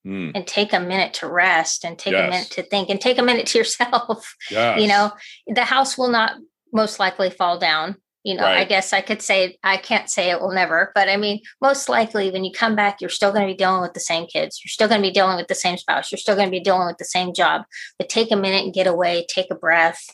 mm. 0.06 0.32
and 0.34 0.46
take 0.46 0.72
a 0.72 0.80
minute 0.80 1.14
to 1.14 1.28
rest 1.28 1.84
and 1.84 1.98
take 1.98 2.12
yes. 2.12 2.28
a 2.28 2.30
minute 2.30 2.50
to 2.50 2.62
think 2.62 2.88
and 2.88 3.00
take 3.00 3.18
a 3.18 3.22
minute 3.22 3.46
to 3.46 3.58
yourself 3.58 4.34
yes. 4.50 4.80
you 4.80 4.88
know 4.88 5.12
the 5.46 5.64
house 5.64 5.96
will 5.96 6.10
not 6.10 6.32
most 6.72 6.98
likely 6.98 7.30
fall 7.30 7.58
down 7.58 7.96
you 8.22 8.34
know 8.34 8.42
right. 8.42 8.58
i 8.58 8.64
guess 8.64 8.92
i 8.92 9.00
could 9.00 9.22
say 9.22 9.58
i 9.64 9.76
can't 9.76 10.10
say 10.10 10.30
it 10.30 10.40
will 10.40 10.52
never 10.52 10.92
but 10.94 11.08
i 11.08 11.16
mean 11.16 11.40
most 11.60 11.88
likely 11.88 12.30
when 12.30 12.44
you 12.44 12.52
come 12.52 12.76
back 12.76 13.00
you're 13.00 13.10
still 13.10 13.32
going 13.32 13.46
to 13.46 13.52
be 13.52 13.56
dealing 13.56 13.80
with 13.80 13.94
the 13.94 14.00
same 14.00 14.26
kids 14.26 14.60
you're 14.62 14.70
still 14.70 14.88
going 14.88 15.00
to 15.00 15.06
be 15.06 15.12
dealing 15.12 15.36
with 15.36 15.48
the 15.48 15.54
same 15.54 15.76
spouse 15.76 16.12
you're 16.12 16.18
still 16.18 16.36
going 16.36 16.48
to 16.48 16.50
be 16.50 16.60
dealing 16.60 16.86
with 16.86 16.98
the 16.98 17.04
same 17.04 17.32
job 17.32 17.62
but 17.98 18.08
take 18.08 18.30
a 18.30 18.36
minute 18.36 18.64
and 18.64 18.74
get 18.74 18.86
away 18.86 19.26
take 19.28 19.46
a 19.50 19.54
breath 19.54 20.04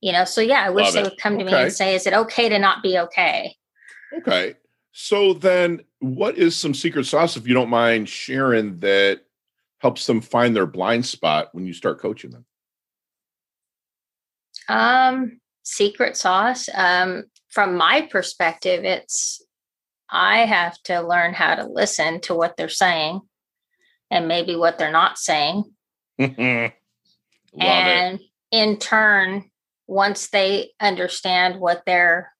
you 0.00 0.12
know 0.12 0.24
so 0.24 0.40
yeah 0.40 0.64
i 0.64 0.70
wish 0.70 0.86
Love 0.86 0.94
they 0.94 1.00
it. 1.00 1.04
would 1.04 1.18
come 1.18 1.38
to 1.38 1.44
okay. 1.44 1.54
me 1.54 1.62
and 1.62 1.72
say 1.72 1.94
is 1.94 2.06
it 2.06 2.14
okay 2.14 2.48
to 2.48 2.58
not 2.58 2.82
be 2.82 2.98
okay 2.98 3.56
okay 4.18 4.54
so 4.92 5.32
then 5.32 5.80
what 6.00 6.36
is 6.36 6.56
some 6.56 6.74
secret 6.74 7.06
sauce 7.06 7.36
if 7.36 7.46
you 7.46 7.54
don't 7.54 7.70
mind 7.70 8.08
sharing 8.08 8.78
that 8.80 9.20
helps 9.78 10.06
them 10.06 10.20
find 10.20 10.54
their 10.54 10.66
blind 10.66 11.04
spot 11.04 11.48
when 11.52 11.66
you 11.66 11.72
start 11.72 12.00
coaching 12.00 12.30
them 12.30 12.44
um 14.68 15.40
secret 15.64 16.16
sauce 16.16 16.68
um 16.74 17.24
from 17.52 17.76
my 17.76 18.08
perspective, 18.10 18.84
it's 18.84 19.44
I 20.08 20.38
have 20.46 20.82
to 20.84 21.00
learn 21.00 21.34
how 21.34 21.54
to 21.54 21.66
listen 21.66 22.20
to 22.22 22.34
what 22.34 22.56
they're 22.56 22.68
saying 22.68 23.20
and 24.10 24.26
maybe 24.26 24.56
what 24.56 24.78
they're 24.78 24.90
not 24.90 25.18
saying. 25.18 25.64
and 26.18 26.72
it. 27.60 28.20
in 28.50 28.78
turn, 28.78 29.50
once 29.86 30.28
they 30.30 30.70
understand 30.80 31.60
what 31.60 31.82
they're 31.84 32.31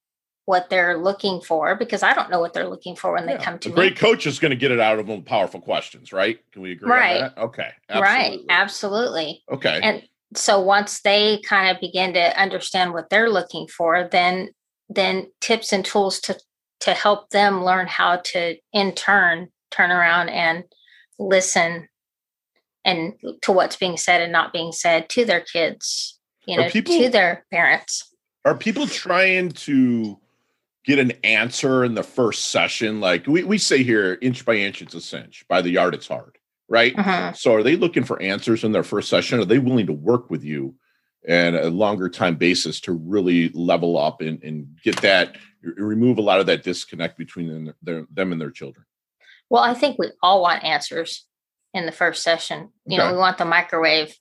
what 0.44 0.68
they're 0.70 0.98
looking 0.98 1.40
for, 1.40 1.76
because 1.76 2.02
I 2.02 2.14
don't 2.14 2.30
know 2.30 2.40
what 2.40 2.52
they're 2.52 2.68
looking 2.68 2.96
for 2.96 3.12
when 3.12 3.28
yeah. 3.28 3.36
they 3.36 3.44
come 3.44 3.58
to 3.60 3.68
a 3.68 3.72
me. 3.72 3.76
Great 3.76 3.96
coach 3.96 4.26
is 4.26 4.38
going 4.38 4.50
to 4.50 4.56
get 4.56 4.72
it 4.72 4.80
out 4.80 4.98
of 4.98 5.06
them 5.06 5.22
powerful 5.22 5.60
questions, 5.60 6.12
right? 6.12 6.38
Can 6.52 6.62
we 6.62 6.72
agree 6.72 6.90
right. 6.90 7.30
Okay. 7.36 7.70
Absolutely. 7.88 8.02
Right. 8.02 8.40
Absolutely. 8.48 9.42
Okay. 9.52 9.80
And 9.82 10.02
so 10.34 10.60
once 10.60 11.00
they 11.02 11.40
kind 11.46 11.74
of 11.74 11.80
begin 11.80 12.14
to 12.14 12.40
understand 12.40 12.92
what 12.92 13.10
they're 13.10 13.30
looking 13.30 13.68
for, 13.68 14.08
then 14.10 14.50
then 14.88 15.30
tips 15.40 15.72
and 15.72 15.84
tools 15.84 16.20
to 16.20 16.38
to 16.80 16.92
help 16.92 17.30
them 17.30 17.64
learn 17.64 17.86
how 17.86 18.16
to 18.16 18.56
in 18.72 18.92
turn 18.92 19.48
turn 19.70 19.90
around 19.90 20.28
and 20.28 20.64
listen 21.18 21.88
and 22.84 23.14
to 23.42 23.52
what's 23.52 23.76
being 23.76 23.96
said 23.96 24.20
and 24.20 24.32
not 24.32 24.52
being 24.52 24.72
said 24.72 25.08
to 25.08 25.24
their 25.24 25.40
kids 25.40 26.18
you 26.46 26.56
know 26.56 26.68
people, 26.68 26.98
to 26.98 27.08
their 27.08 27.46
parents 27.52 28.12
are 28.44 28.56
people 28.56 28.86
trying 28.86 29.50
to 29.50 30.18
get 30.84 30.98
an 30.98 31.12
answer 31.22 31.84
in 31.84 31.94
the 31.94 32.02
first 32.02 32.46
session 32.46 33.00
like 33.00 33.26
we, 33.26 33.42
we 33.44 33.58
say 33.58 33.82
here 33.82 34.18
inch 34.20 34.44
by 34.44 34.54
inch 34.54 34.82
it's 34.82 34.94
a 34.94 35.00
cinch 35.00 35.44
by 35.48 35.62
the 35.62 35.70
yard 35.70 35.94
it's 35.94 36.08
hard 36.08 36.36
right 36.68 36.98
uh-huh. 36.98 37.32
so 37.32 37.54
are 37.54 37.62
they 37.62 37.76
looking 37.76 38.04
for 38.04 38.20
answers 38.20 38.64
in 38.64 38.72
their 38.72 38.82
first 38.82 39.08
session 39.08 39.38
are 39.38 39.44
they 39.44 39.58
willing 39.58 39.86
to 39.86 39.92
work 39.92 40.30
with 40.30 40.44
you 40.44 40.74
and 41.26 41.54
a 41.54 41.70
longer 41.70 42.08
time 42.08 42.34
basis 42.34 42.80
to 42.80 42.92
really 42.92 43.48
level 43.50 43.96
up 43.96 44.20
and, 44.20 44.42
and 44.42 44.66
get 44.82 45.00
that 45.02 45.36
remove 45.62 46.18
a 46.18 46.22
lot 46.22 46.40
of 46.40 46.46
that 46.46 46.64
disconnect 46.64 47.16
between 47.16 47.46
them, 47.46 47.74
their, 47.82 48.04
them 48.12 48.32
and 48.32 48.40
their 48.40 48.50
children 48.50 48.84
well 49.50 49.62
i 49.62 49.74
think 49.74 49.98
we 49.98 50.08
all 50.22 50.42
want 50.42 50.64
answers 50.64 51.26
in 51.74 51.86
the 51.86 51.92
first 51.92 52.22
session 52.22 52.70
you 52.86 52.98
okay. 52.98 53.06
know 53.06 53.12
we 53.12 53.18
want 53.18 53.38
the 53.38 53.44
microwave 53.44 54.16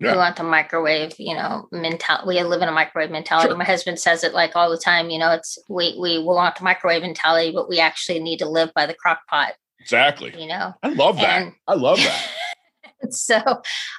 yeah. 0.00 0.12
we 0.12 0.18
want 0.18 0.36
the 0.36 0.42
microwave 0.42 1.14
you 1.18 1.34
know 1.34 1.68
mentality 1.72 2.26
we 2.26 2.42
live 2.42 2.62
in 2.62 2.68
a 2.68 2.72
microwave 2.72 3.10
mentality 3.10 3.48
sure. 3.48 3.56
my 3.56 3.64
husband 3.64 3.98
says 3.98 4.24
it 4.24 4.34
like 4.34 4.56
all 4.56 4.70
the 4.70 4.78
time 4.78 5.10
you 5.10 5.18
know 5.18 5.30
it's 5.30 5.58
we 5.68 5.96
we 6.00 6.22
want 6.22 6.56
the 6.56 6.64
microwave 6.64 7.02
mentality 7.02 7.52
but 7.52 7.68
we 7.68 7.78
actually 7.78 8.20
need 8.20 8.38
to 8.38 8.48
live 8.48 8.70
by 8.74 8.86
the 8.86 8.94
crock 8.94 9.20
pot 9.28 9.52
exactly 9.80 10.34
you 10.40 10.48
know 10.48 10.72
i 10.82 10.88
love 10.88 11.16
that 11.16 11.42
and, 11.42 11.52
i 11.68 11.74
love 11.74 11.98
that 11.98 12.28
so 13.10 13.40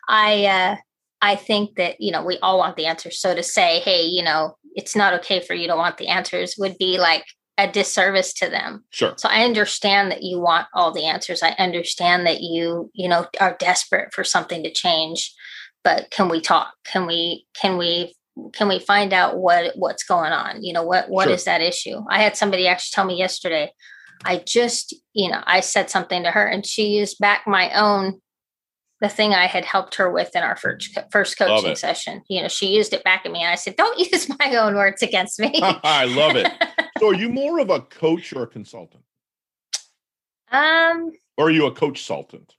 i 0.08 0.46
uh 0.46 0.76
I 1.22 1.36
think 1.36 1.76
that, 1.76 2.02
you 2.02 2.12
know, 2.12 2.24
we 2.26 2.40
all 2.40 2.58
want 2.58 2.76
the 2.76 2.88
answers. 2.88 3.20
So 3.20 3.36
to 3.36 3.44
say, 3.44 3.80
hey, 3.82 4.04
you 4.04 4.24
know, 4.24 4.58
it's 4.74 4.96
not 4.96 5.14
okay 5.20 5.40
for 5.40 5.54
you 5.54 5.68
to 5.68 5.76
want 5.76 5.98
the 5.98 6.08
answers 6.08 6.56
would 6.58 6.78
be 6.80 6.98
like 6.98 7.26
a 7.58 7.68
disservice 7.68 8.34
to 8.34 8.50
them. 8.50 8.84
Sure. 8.90 9.14
So 9.18 9.30
I 9.30 9.44
understand 9.44 10.12
that 10.12 10.24
you 10.24 10.40
want 10.40 10.68
all 10.74 10.92
the 10.92 11.06
answers. 11.06 11.44
I 11.44 11.52
understand 11.52 12.26
that 12.26 12.42
you, 12.42 12.90
you 12.94 13.08
know, 13.08 13.28
are 13.40 13.56
desperate 13.60 14.14
for 14.14 14.24
something 14.24 14.64
to 14.64 14.72
change. 14.72 15.34
But 15.84 16.12
can 16.12 16.30
we 16.30 16.42
talk? 16.42 16.74
Can 16.86 17.08
we 17.08 17.48
can 17.54 17.78
we 17.78 18.16
can 18.54 18.68
we 18.68 18.80
find 18.80 19.14
out 19.14 19.38
what 19.38 19.74
what's 19.76 20.04
going 20.04 20.32
on? 20.32 20.64
You 20.64 20.74
know, 20.74 20.84
what 20.84 21.10
what 21.10 21.26
sure. 21.26 21.34
is 21.34 21.44
that 21.46 21.62
issue? 21.62 22.02
I 22.10 22.22
had 22.22 22.38
somebody 22.38 22.68
actually 22.68 22.94
tell 22.94 23.06
me 23.06 23.18
yesterday, 23.18 23.72
I 24.24 24.38
just, 24.38 24.96
you 25.14 25.30
know, 25.30 25.42
I 25.46 25.62
said 25.62 25.90
something 25.90 26.24
to 26.24 26.32
her 26.32 26.46
and 26.46 26.66
she 26.66 26.90
used 26.98 27.20
back 27.20 27.48
my 27.48 27.72
own 27.74 28.22
the 29.02 29.10
thing 29.10 29.34
I 29.34 29.48
had 29.48 29.66
helped 29.66 29.96
her 29.96 30.12
with 30.12 30.30
in 30.36 30.44
our 30.44 30.56
first 30.56 30.98
first 31.12 31.38
coaching 31.38 31.76
session. 31.76 32.22
You 32.30 32.44
know, 32.44 32.48
she 32.48 32.68
used 32.68 32.94
it 32.94 33.04
back 33.04 33.26
at 33.26 33.32
me, 33.32 33.42
and 33.42 33.52
I 33.52 33.56
said, 33.56 33.76
"Don't 33.76 33.98
use 34.12 34.30
my 34.30 34.56
own 34.56 34.76
words 34.76 35.02
against 35.02 35.40
me." 35.40 35.52
I 35.62 36.06
love 36.06 36.36
it. 36.36 36.48
so, 37.00 37.10
are 37.10 37.16
you 37.16 37.30
more 37.34 37.60
of 37.60 37.70
a 37.72 37.82
coach 37.82 38.32
or 38.32 38.44
a 38.44 38.48
consultant? 38.48 39.04
Um, 40.52 41.12
or 41.38 41.48
are 41.48 41.52
you 41.52 41.66
a 41.66 41.72
coach 41.72 41.96
consultant? 41.96 42.56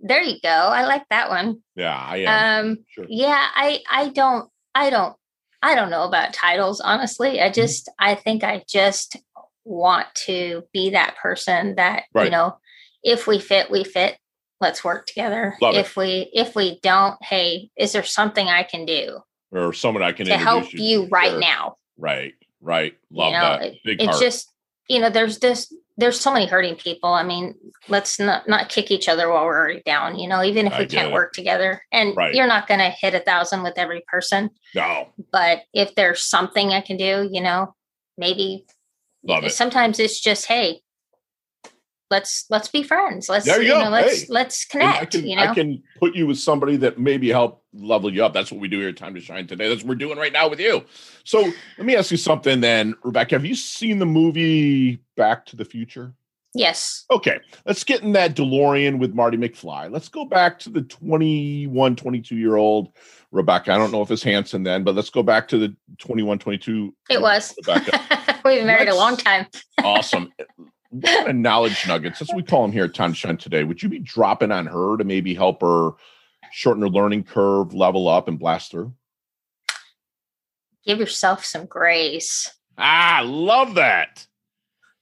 There 0.00 0.22
you 0.22 0.36
go. 0.42 0.48
I 0.48 0.84
like 0.84 1.04
that 1.10 1.28
one. 1.28 1.62
Yeah, 1.76 1.96
I 1.96 2.16
am. 2.18 2.66
Um, 2.70 2.76
sure. 2.88 3.06
yeah, 3.08 3.46
I 3.54 3.80
I 3.90 4.08
don't 4.08 4.50
I 4.74 4.90
don't 4.90 5.16
I 5.62 5.74
don't 5.74 5.90
know 5.90 6.04
about 6.04 6.32
titles 6.32 6.80
honestly. 6.80 7.40
I 7.40 7.44
mm-hmm. 7.44 7.54
just 7.54 7.86
mm-hmm. 7.86 8.04
I 8.04 8.14
think 8.14 8.44
I 8.44 8.64
just 8.68 9.16
want 9.64 10.06
to 10.14 10.64
be 10.72 10.90
that 10.90 11.16
person 11.16 11.74
that 11.76 12.04
right. 12.14 12.24
you 12.24 12.30
know 12.30 12.56
if 13.04 13.26
we 13.26 13.38
fit 13.38 13.70
we 13.70 13.84
fit 13.84 14.18
let's 14.60 14.84
work 14.84 15.06
together. 15.06 15.56
Love 15.60 15.74
if 15.74 15.90
it. 15.90 15.96
we 15.96 16.30
if 16.32 16.54
we 16.54 16.78
don't, 16.80 17.16
hey, 17.22 17.70
is 17.76 17.92
there 17.92 18.02
something 18.02 18.48
I 18.48 18.62
can 18.62 18.86
do 18.86 19.20
or 19.52 19.72
someone 19.72 20.02
I 20.02 20.12
can 20.12 20.26
to 20.26 20.36
help 20.36 20.72
you, 20.72 20.82
you 20.82 21.08
right 21.08 21.30
sure. 21.30 21.40
now? 21.40 21.76
Right, 21.96 22.34
right. 22.60 22.96
Love 23.10 23.32
you 23.32 23.38
know, 23.38 23.58
that. 23.60 23.74
Big 23.84 24.02
it's 24.02 24.18
just 24.18 24.52
you 24.88 25.00
know, 25.00 25.10
there's 25.10 25.38
this 25.38 25.72
there's 25.96 26.20
so 26.20 26.32
many 26.32 26.46
hurting 26.46 26.76
people. 26.76 27.10
I 27.12 27.24
mean, 27.24 27.54
let's 27.88 28.18
not 28.20 28.48
not 28.48 28.68
kick 28.68 28.90
each 28.90 29.08
other 29.08 29.28
while 29.28 29.44
we're 29.44 29.58
already 29.58 29.82
down. 29.84 30.18
You 30.18 30.28
know, 30.28 30.42
even 30.42 30.66
if 30.66 30.72
I 30.74 30.80
we 30.80 30.86
can't 30.86 31.10
it. 31.10 31.12
work 31.14 31.32
together, 31.32 31.82
and 31.92 32.16
Right. 32.16 32.34
you're 32.34 32.46
not 32.46 32.68
going 32.68 32.80
to 32.80 32.90
hit 32.90 33.14
a 33.14 33.20
thousand 33.20 33.62
with 33.62 33.74
every 33.76 34.02
person, 34.06 34.50
No, 34.74 35.08
but 35.32 35.62
if 35.74 35.94
there's 35.94 36.24
something 36.24 36.70
I 36.70 36.80
can 36.80 36.96
do, 36.96 37.28
you 37.30 37.40
know, 37.42 37.74
maybe 38.16 38.64
love 39.24 39.44
it. 39.44 39.50
sometimes 39.52 39.98
it's 39.98 40.20
just 40.20 40.46
hey, 40.46 40.80
let's 42.10 42.46
let's 42.50 42.68
be 42.68 42.82
friends. 42.82 43.28
Let's 43.28 43.44
There 43.44 43.62
you 43.62 43.68
go. 43.72 43.84
know, 43.84 43.90
let's 43.90 44.22
Hey. 44.22 44.26
let's 44.30 44.66
And 44.74 44.82
I 44.82 44.92
connect. 44.92 45.12
can 45.12 45.26
you 45.26 45.36
know, 45.36 45.42
I 45.42 45.54
can 45.54 45.82
put 45.98 46.14
you 46.14 46.26
with 46.26 46.38
somebody 46.38 46.76
that 46.78 46.98
maybe 46.98 47.28
help 47.28 47.62
level 47.74 48.12
you 48.12 48.24
up. 48.24 48.32
That's 48.32 48.50
what 48.50 48.60
we 48.60 48.68
do 48.68 48.78
here 48.80 48.88
at 48.88 48.96
Time 48.96 49.14
to 49.14 49.20
Shine 49.20 49.46
today. 49.46 49.68
That's 49.68 49.82
what 49.82 49.90
we're 49.90 49.94
doing 49.96 50.18
right 50.18 50.32
now 50.32 50.48
with 50.48 50.60
you. 50.60 50.84
So 51.24 51.40
let 51.42 51.86
me 51.86 51.96
ask 51.96 52.10
you 52.10 52.16
something 52.16 52.60
then, 52.60 52.94
Rebecca. 53.04 53.34
Have 53.34 53.44
you 53.44 53.54
seen 53.54 53.98
the 53.98 54.06
movie 54.06 55.00
Back 55.16 55.46
to 55.46 55.56
the 55.56 55.64
Future? 55.64 56.14
yes. 56.54 57.04
Okay, 57.10 57.38
let's 57.66 57.84
get 57.84 58.02
in 58.02 58.12
that 58.12 58.34
DeLorean 58.34 58.98
with 58.98 59.14
Marty 59.14 59.36
McFly. 59.36 59.92
Let's 59.92 60.08
go 60.08 60.24
back 60.24 60.58
to 60.60 60.70
the 60.70 60.80
21, 60.82 61.94
22 61.94 62.36
year 62.36 62.56
old 62.56 62.88
Rebecca. 63.30 63.72
I 63.72 63.76
don't 63.76 63.92
know 63.92 64.00
if 64.02 64.10
it's 64.10 64.22
Hanson 64.22 64.62
then, 64.62 64.82
but 64.82 64.94
let's 64.94 65.10
go 65.10 65.22
back 65.22 65.46
to 65.48 65.58
the 65.58 65.76
21, 65.98 66.38
22. 66.38 66.94
It 67.10 67.20
was. 67.20 67.54
Rebecca. 67.66 68.00
We've 68.44 68.58
been 68.60 68.66
married 68.66 68.88
a 68.88 68.94
Let's- 68.94 68.96
long 68.98 69.16
time. 69.18 69.46
awesome. 69.84 70.32
What 70.90 71.04
kind 71.04 71.28
of 71.28 71.36
knowledge 71.36 71.86
nuggets, 71.86 72.22
as 72.22 72.30
we 72.34 72.42
call 72.42 72.62
them 72.62 72.72
here 72.72 72.84
at 72.84 72.94
Time 72.94 73.12
to 73.12 73.16
Shine 73.16 73.36
today, 73.36 73.64
would 73.64 73.82
you 73.82 73.88
be 73.88 73.98
dropping 73.98 74.50
on 74.50 74.66
her 74.66 74.96
to 74.96 75.04
maybe 75.04 75.34
help 75.34 75.60
her 75.60 75.90
shorten 76.50 76.82
her 76.82 76.88
learning 76.88 77.24
curve, 77.24 77.74
level 77.74 78.08
up, 78.08 78.26
and 78.28 78.38
blast 78.38 78.70
through? 78.70 78.94
Give 80.86 80.98
yourself 80.98 81.44
some 81.44 81.66
grace. 81.66 82.50
Ah, 82.78 83.22
love 83.24 83.74
that. 83.74 84.26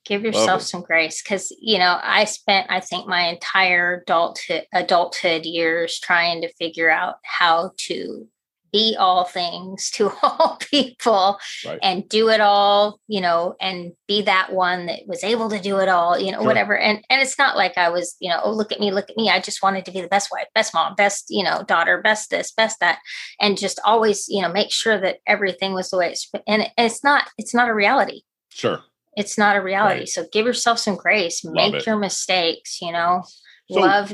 Give 0.05 0.23
yourself 0.23 0.62
some 0.62 0.83
grace 0.83 1.21
because 1.21 1.52
you 1.61 1.78
know 1.78 1.99
I 2.00 2.25
spent 2.25 2.69
I 2.71 2.78
think 2.78 3.09
my 3.09 3.23
entire 3.23 4.02
adulthood 4.02 4.64
adulthood 4.73 5.45
years 5.45 5.99
trying 5.99 6.43
to 6.43 6.52
figure 6.55 6.88
out 6.88 7.16
how 7.25 7.73
to 7.88 8.28
be 8.76 8.97
all 8.99 9.25
things 9.25 9.90
to 9.92 10.11
all 10.23 10.59
people 10.71 11.38
Right. 11.64 11.78
and 11.83 12.06
do 12.09 12.28
it 12.28 12.40
all 12.40 13.00
you 13.09 13.21
know 13.21 13.54
and 13.61 13.92
be 14.06 14.23
that 14.23 14.52
one 14.52 14.87
that 14.87 15.00
was 15.06 15.25
able 15.25 15.49
to 15.50 15.59
do 15.59 15.78
it 15.78 15.88
all 15.88 16.18
you 16.18 16.30
know 16.33 16.38
Sure. 16.40 16.47
whatever 16.47 16.76
and 16.76 16.97
and 17.09 17.23
it's 17.23 17.38
not 17.38 17.56
like 17.56 17.78
I 17.78 17.88
was 17.88 18.16
you 18.21 18.28
know 18.30 18.40
oh 18.45 18.52
look 18.52 18.71
at 18.73 18.80
me 18.80 18.90
look 18.90 19.09
at 19.09 19.16
me 19.16 19.30
I 19.30 19.40
just 19.40 19.62
wanted 19.62 19.85
to 19.87 19.92
be 19.92 20.00
the 20.02 20.09
best 20.16 20.28
wife 20.30 20.47
best 20.54 20.75
mom 20.75 20.95
best 20.95 21.26
you 21.30 21.42
know 21.42 21.62
daughter 21.66 22.00
best 22.02 22.28
this 22.30 22.52
best 22.52 22.80
that 22.80 22.99
and 23.40 23.56
just 23.56 23.80
always 23.85 24.26
you 24.28 24.42
know 24.42 24.52
make 24.52 24.71
sure 24.73 25.00
that 25.00 25.18
everything 25.26 25.73
was 25.73 25.88
the 25.90 25.97
way 25.99 26.11
it's 26.11 26.30
and 26.47 26.68
it's 26.76 27.02
not 27.02 27.28
it's 27.38 27.54
not 27.54 27.68
a 27.71 27.75
reality 27.75 28.21
Sure. 28.50 28.80
it's 29.16 29.37
not 29.38 29.56
a 29.56 29.62
reality. 29.62 30.00
Right. 30.00 30.09
So 30.09 30.25
give 30.33 30.47
yourself 30.47 30.78
some 30.78 30.97
grace. 30.97 31.42
Love 31.45 31.54
Make 31.54 31.75
it. 31.75 31.87
your 31.87 31.97
mistakes. 31.99 32.80
You 32.83 32.92
know, 32.92 33.23
So 33.71 33.80
love, 33.80 34.12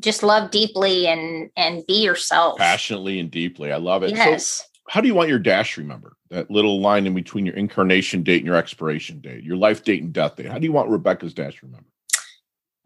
just 0.00 0.22
love 0.22 0.50
deeply 0.50 1.06
and 1.06 1.50
and 1.56 1.86
be 1.86 2.02
yourself. 2.02 2.58
passionately 2.58 3.20
and 3.20 3.30
deeply. 3.30 3.72
I 3.72 3.76
love 3.76 4.02
it. 4.02 4.10
So 4.10 4.16
Yes. 4.16 4.66
how 4.88 5.00
do 5.00 5.06
you 5.08 5.14
want 5.14 5.28
your 5.28 5.38
dash 5.38 5.76
remembered? 5.78 6.14
That 6.30 6.50
little 6.50 6.80
line 6.80 7.06
in 7.06 7.14
between 7.14 7.46
your 7.46 7.54
incarnation 7.56 8.22
date 8.22 8.38
and 8.38 8.46
your 8.46 8.56
expiration 8.56 9.20
date, 9.20 9.44
your 9.44 9.56
life 9.56 9.84
date 9.84 10.02
and 10.02 10.12
death 10.12 10.36
date. 10.36 10.46
How 10.46 10.58
do 10.58 10.64
you 10.64 10.72
want 10.72 10.90
Rebecca's 10.90 11.34
dash 11.34 11.62
remembered? 11.62 11.86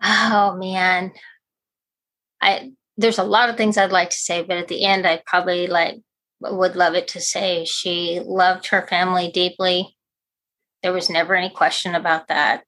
oh 0.03 0.57
man, 0.57 1.13
I 2.41 2.73
there's 2.97 3.19
a 3.19 3.25
lot 3.25 3.49
of 3.49 3.57
things 3.57 3.77
I'd 3.77 3.91
like 3.93 4.11
to 4.11 4.17
say, 4.17 4.43
but 4.43 4.57
at 4.57 4.69
the 4.69 4.85
end, 4.85 5.07
I 5.07 5.23
probably 5.27 5.67
like 5.67 5.97
would 6.41 6.77
love 6.77 6.95
it 6.95 7.09
to 7.09 7.21
say 7.21 7.65
she 7.65 8.21
loved 8.25 8.67
her 8.69 8.87
family 8.87 9.31
deeply. 9.31 9.97
There 10.83 10.93
was 10.93 11.09
never 11.09 11.35
any 11.35 11.49
question 11.51 11.95
about 11.95 12.29
that. 12.29 12.65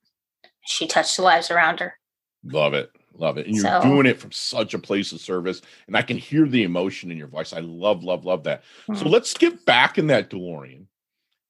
She 0.65 0.87
touched 0.87 1.17
the 1.17 1.23
lives 1.23 1.50
around 1.50 1.81
her. 1.81 1.99
Love 2.45 2.75
it. 2.75 2.91
Love 3.18 3.38
it. 3.38 3.46
And 3.46 3.54
you're 3.54 3.64
So- 3.64 3.82
doing 3.82 4.06
it 4.06 4.18
from 4.20 4.32
such 4.32 4.75
a 4.75 4.78
place 4.78 5.12
of 5.12 5.20
service. 5.20 5.62
And 5.87 5.96
I 5.96 6.02
can 6.02 6.18
hear 6.18 6.46
the 6.46 6.62
emotion 6.64 7.11
in 7.11 7.16
your 7.16 7.28
voice. 7.28 7.52
I 7.52 7.61
love, 7.61 8.04
love, 8.04 8.25
love 8.25 8.44
that. 8.44 8.62
So 8.87 8.92
Mhm. 9.04 9.11
let's 9.11 9.32
get 9.35 9.64
back 9.64 9.96
in 9.99 10.08
that 10.08 10.28
DeLorean. 10.30 10.87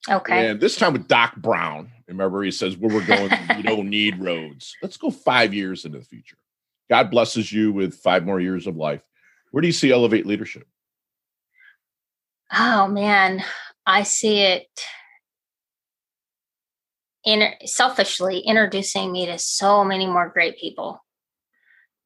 Okay. 0.09 0.49
And 0.51 0.61
this 0.61 0.77
time 0.77 0.93
with 0.93 1.09
Doc 1.09 1.37
Brown. 1.37 1.91
Remember, 2.07 2.43
he 2.45 2.53
says, 2.53 2.77
Where 2.77 2.95
we're 2.95 3.05
going, 3.07 3.33
we 3.57 3.63
don't 3.63 3.91
need 3.91 4.21
roads. 4.21 4.77
Let's 4.81 4.97
go 4.97 5.11
five 5.11 5.53
years 5.53 5.85
into 5.85 5.99
the 5.99 6.05
future. 6.05 6.39
God 6.89 7.11
blesses 7.11 7.53
you 7.53 7.73
with 7.73 7.97
five 7.97 8.25
more 8.25 8.39
years 8.41 8.69
of 8.69 8.77
life. 8.77 9.03
Where 9.51 9.61
do 9.61 9.67
you 9.67 9.73
see 9.73 9.91
Elevate 9.91 10.25
Leadership? 10.27 10.69
Oh 12.53 12.87
man, 12.87 13.43
I 13.85 14.05
see 14.05 14.39
it 14.41 14.69
in 17.25 17.43
selfishly 17.65 18.39
introducing 18.39 19.11
me 19.11 19.27
to 19.27 19.37
so 19.39 19.83
many 19.83 20.07
more 20.07 20.29
great 20.29 20.57
people 20.59 21.05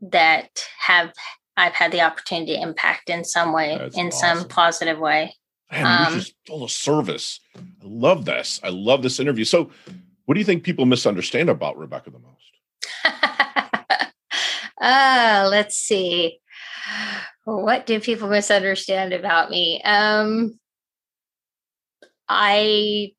that 0.00 0.48
have 0.78 1.12
I've 1.56 1.74
had 1.74 1.92
the 1.92 2.00
opportunity 2.00 2.54
to 2.54 2.62
impact 2.62 3.10
in 3.10 3.24
some 3.24 3.52
way, 3.52 3.76
That's 3.76 3.96
in 3.96 4.06
awesome. 4.08 4.38
some 4.38 4.48
positive 4.48 4.98
way. 4.98 5.34
Man, 5.70 5.80
you're 5.80 6.06
Um, 6.08 6.14
just 6.14 6.34
full 6.46 6.64
of 6.64 6.70
service. 6.70 7.40
I 7.56 7.60
love 7.82 8.24
this. 8.24 8.60
I 8.64 8.70
love 8.70 9.02
this 9.02 9.20
interview. 9.20 9.44
So, 9.44 9.70
what 10.24 10.34
do 10.34 10.40
you 10.40 10.46
think 10.46 10.62
people 10.64 10.86
misunderstand 10.86 11.50
about 11.50 11.76
Rebecca 11.76 12.10
the 12.10 12.18
most? 12.18 12.36
uh, 14.80 15.48
let's 15.50 15.76
see. 15.76 16.40
What 17.44 17.86
do 17.86 18.00
people 18.00 18.28
misunderstand 18.28 19.12
about 19.12 19.50
me? 19.50 19.82
Um, 19.82 20.58
I, 22.28 23.12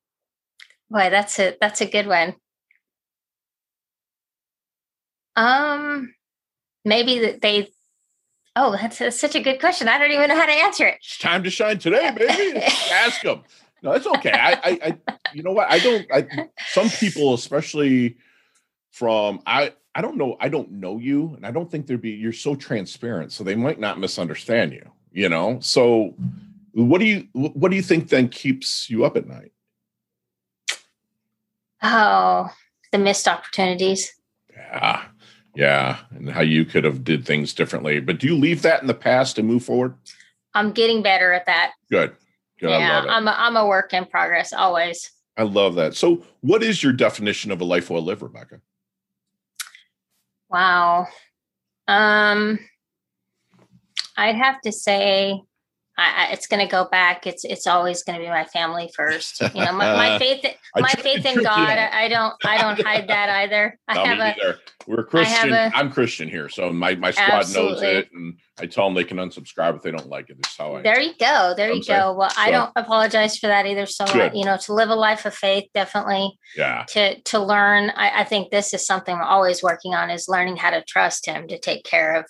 boy, 0.90 1.10
that's 1.10 1.38
a 1.38 1.56
that's 1.60 1.80
a 1.80 1.86
good 1.86 2.06
one. 2.06 2.34
Um, 5.36 6.14
maybe 6.84 7.18
that 7.20 7.40
they. 7.40 7.70
Oh, 8.54 8.72
that's, 8.72 8.98
that's 8.98 9.18
such 9.18 9.34
a 9.34 9.40
good 9.40 9.60
question. 9.60 9.88
I 9.88 9.96
don't 9.98 10.10
even 10.10 10.28
know 10.28 10.36
how 10.36 10.44
to 10.44 10.52
answer 10.52 10.86
it. 10.86 10.96
It's 11.00 11.16
time 11.18 11.42
to 11.44 11.50
shine 11.50 11.78
today, 11.78 12.10
baby. 12.14 12.58
Ask 12.92 13.22
them. 13.22 13.42
No, 13.82 13.92
it's 13.92 14.06
okay. 14.06 14.30
I, 14.30 14.52
I, 14.52 14.98
I, 15.08 15.18
you 15.32 15.42
know 15.42 15.52
what? 15.52 15.70
I 15.70 15.78
don't. 15.78 16.06
I, 16.12 16.48
some 16.68 16.88
people, 16.88 17.34
especially 17.34 18.16
from 18.92 19.40
I, 19.46 19.72
I 19.94 20.02
don't 20.02 20.16
know. 20.16 20.36
I 20.38 20.48
don't 20.48 20.70
know 20.70 20.98
you, 20.98 21.34
and 21.34 21.44
I 21.44 21.50
don't 21.50 21.70
think 21.70 21.86
there'd 21.86 22.00
be. 22.00 22.10
You're 22.10 22.32
so 22.32 22.54
transparent, 22.54 23.32
so 23.32 23.42
they 23.42 23.56
might 23.56 23.80
not 23.80 23.98
misunderstand 23.98 24.72
you. 24.72 24.88
You 25.10 25.28
know. 25.28 25.58
So, 25.60 26.14
what 26.72 26.98
do 26.98 27.06
you, 27.06 27.28
what 27.32 27.70
do 27.70 27.76
you 27.76 27.82
think 27.82 28.08
then 28.08 28.28
keeps 28.28 28.88
you 28.88 29.04
up 29.04 29.16
at 29.16 29.26
night? 29.26 29.52
Oh, 31.82 32.50
the 32.92 32.98
missed 32.98 33.26
opportunities. 33.26 34.14
Yeah, 34.54 35.06
yeah, 35.54 35.98
and 36.10 36.30
how 36.30 36.40
you 36.40 36.64
could 36.64 36.84
have 36.84 37.04
did 37.04 37.26
things 37.26 37.52
differently. 37.52 38.00
But 38.00 38.18
do 38.18 38.26
you 38.26 38.36
leave 38.36 38.62
that 38.62 38.80
in 38.80 38.86
the 38.86 38.94
past 38.94 39.38
and 39.38 39.46
move 39.46 39.64
forward? 39.64 39.94
I'm 40.54 40.72
getting 40.72 41.02
better 41.02 41.32
at 41.32 41.46
that. 41.46 41.72
Good. 41.90 42.14
Good. 42.58 42.70
Yeah. 42.70 43.04
I'm 43.08 43.26
a, 43.26 43.34
I'm 43.36 43.56
a 43.56 43.66
work 43.66 43.92
in 43.92 44.06
progress 44.06 44.52
always. 44.52 45.10
I 45.36 45.44
love 45.44 45.74
that. 45.76 45.94
So, 45.94 46.24
what 46.40 46.62
is 46.62 46.82
your 46.82 46.92
definition 46.92 47.50
of 47.50 47.60
a 47.60 47.64
life 47.64 47.90
well 47.90 48.02
lived, 48.02 48.22
Rebecca? 48.22 48.60
Wow. 50.50 51.08
Um, 51.88 52.58
I'd 54.16 54.36
have 54.36 54.60
to 54.62 54.72
say, 54.72 55.40
I, 55.98 56.28
I, 56.28 56.32
it's 56.32 56.46
going 56.46 56.64
to 56.66 56.70
go 56.70 56.86
back. 56.90 57.26
It's 57.26 57.44
it's 57.44 57.66
always 57.66 58.02
going 58.02 58.18
to 58.18 58.24
be 58.24 58.30
my 58.30 58.44
family 58.44 58.90
first. 58.96 59.40
You 59.40 59.48
know, 59.64 59.72
my, 59.72 59.94
my 59.94 60.18
faith, 60.20 60.44
my 60.76 60.88
faith 60.88 61.24
in. 61.26 61.42
God. 61.42 61.78
I, 61.78 62.04
I 62.04 62.08
don't 62.08 62.34
I 62.44 62.58
don't 62.58 62.80
hide 62.80 63.08
that 63.08 63.28
either. 63.28 63.78
I 63.88 63.94
No, 63.94 64.04
have 64.04 64.18
a. 64.18 64.54
We're 64.86 65.04
Christian. 65.04 65.52
I'm 65.52 65.92
Christian 65.92 66.28
here, 66.28 66.48
so 66.48 66.72
my 66.72 66.94
my 66.94 67.10
squad 67.10 67.52
knows 67.52 67.82
it, 67.82 68.08
and 68.12 68.38
I 68.58 68.66
tell 68.66 68.86
them 68.86 68.94
they 68.94 69.04
can 69.04 69.18
unsubscribe 69.18 69.76
if 69.76 69.82
they 69.82 69.90
don't 69.90 70.08
like 70.08 70.30
it. 70.30 70.36
It's 70.38 70.56
how 70.56 70.76
I. 70.76 70.82
there 70.82 71.00
you 71.00 71.12
go. 71.20 71.54
There 71.56 71.70
you 71.72 71.84
go. 71.84 72.14
Well, 72.14 72.32
I 72.36 72.50
don't 72.50 72.72
apologize 72.74 73.36
for 73.38 73.48
that 73.48 73.66
either. 73.66 73.86
So 73.86 74.06
Good. 74.06 74.34
you 74.34 74.44
know, 74.44 74.56
to 74.56 74.72
live 74.74 74.88
a 74.88 74.94
life 74.94 75.26
of 75.26 75.34
faith, 75.34 75.64
definitely 75.74 76.36
yeah, 76.56 76.84
to 76.88 77.20
to 77.20 77.38
learn. 77.38 77.90
I, 77.90 78.20
I 78.20 78.24
think 78.24 78.50
this 78.50 78.72
is 78.72 78.86
something 78.86 79.14
I'm 79.14 79.22
always 79.22 79.62
working 79.62 79.94
on 79.94 80.10
is 80.10 80.26
learning 80.26 80.56
how 80.56 80.70
to 80.70 80.82
trust 80.82 81.26
Him 81.26 81.48
to 81.48 81.58
take 81.58 81.84
care 81.84 82.14
of 82.14 82.24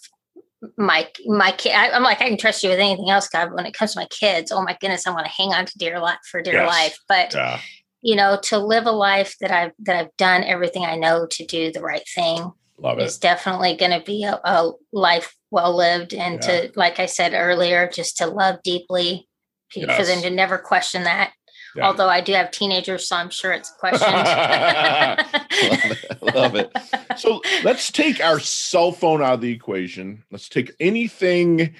my 0.77 1.09
my 1.27 1.53
kid. 1.53 1.72
I, 1.72 1.90
I'm 1.90 2.03
like 2.03 2.20
I 2.20 2.29
can 2.29 2.38
trust 2.38 2.62
you 2.62 2.70
with 2.70 2.79
anything 2.79 3.11
else, 3.11 3.29
God. 3.29 3.53
When 3.53 3.66
it 3.66 3.75
comes 3.75 3.92
to 3.94 4.01
my 4.01 4.07
kids, 4.07 4.53
oh 4.53 4.62
my 4.62 4.77
goodness, 4.81 5.07
I 5.07 5.11
want 5.11 5.27
to 5.27 5.33
hang 5.33 5.53
on 5.53 5.66
to 5.66 5.79
dear 5.79 5.98
life 5.98 6.18
for 6.31 6.42
dear 6.42 6.55
Yes. 6.55 6.66
life. 6.66 6.98
But 7.09 7.35
yeah, 7.35 7.61
you 8.03 8.16
know, 8.16 8.38
to 8.44 8.59
live 8.59 8.87
a 8.87 8.92
life 8.92 9.37
that 9.40 9.51
I've 9.51 9.72
that 9.81 9.96
I've 9.96 10.16
done 10.16 10.44
everything 10.44 10.85
I 10.85 10.96
know 10.96 11.27
to 11.31 11.46
do 11.46 11.72
the 11.72 11.81
right 11.83 12.07
thing 12.14 12.53
love 12.79 12.98
is 13.01 13.16
it. 13.16 13.20
definitely 13.20 13.77
going 13.77 13.98
to 13.98 14.05
be 14.05 14.25
a, 14.25 14.40
a 14.44 14.72
life 14.92 15.35
well 15.51 15.77
lived, 15.77 16.14
and 16.14 16.40
to 16.42 16.72
like 16.77 16.98
I 17.01 17.07
said 17.07 17.35
earlier, 17.35 17.88
just 17.88 18.16
to 18.18 18.27
love 18.27 18.57
deeply. 18.62 19.29
For 19.72 19.81
Yes. 19.81 20.07
them 20.07 20.20
to 20.20 20.29
never 20.29 20.59
question 20.59 21.05
that. 21.05 21.33
Yeah. 21.74 21.87
Although 21.87 22.08
I 22.08 22.20
do 22.20 22.32
have 22.35 22.50
teenagers, 22.50 23.08
so 23.08 23.16
I'm 23.16 23.30
sure 23.30 23.52
it's 23.52 23.70
questioned. 23.70 24.12
love 26.35 26.54
it. 26.54 26.70
So 27.18 27.40
let's 27.62 27.90
take 27.90 28.22
our 28.22 28.38
cell 28.40 28.92
phone 28.92 29.22
out 29.22 29.35
of 29.35 29.40
the 29.40 29.50
equation. 29.50 30.22
Let's 30.30 30.50
take 30.50 30.72
anything 30.80 31.74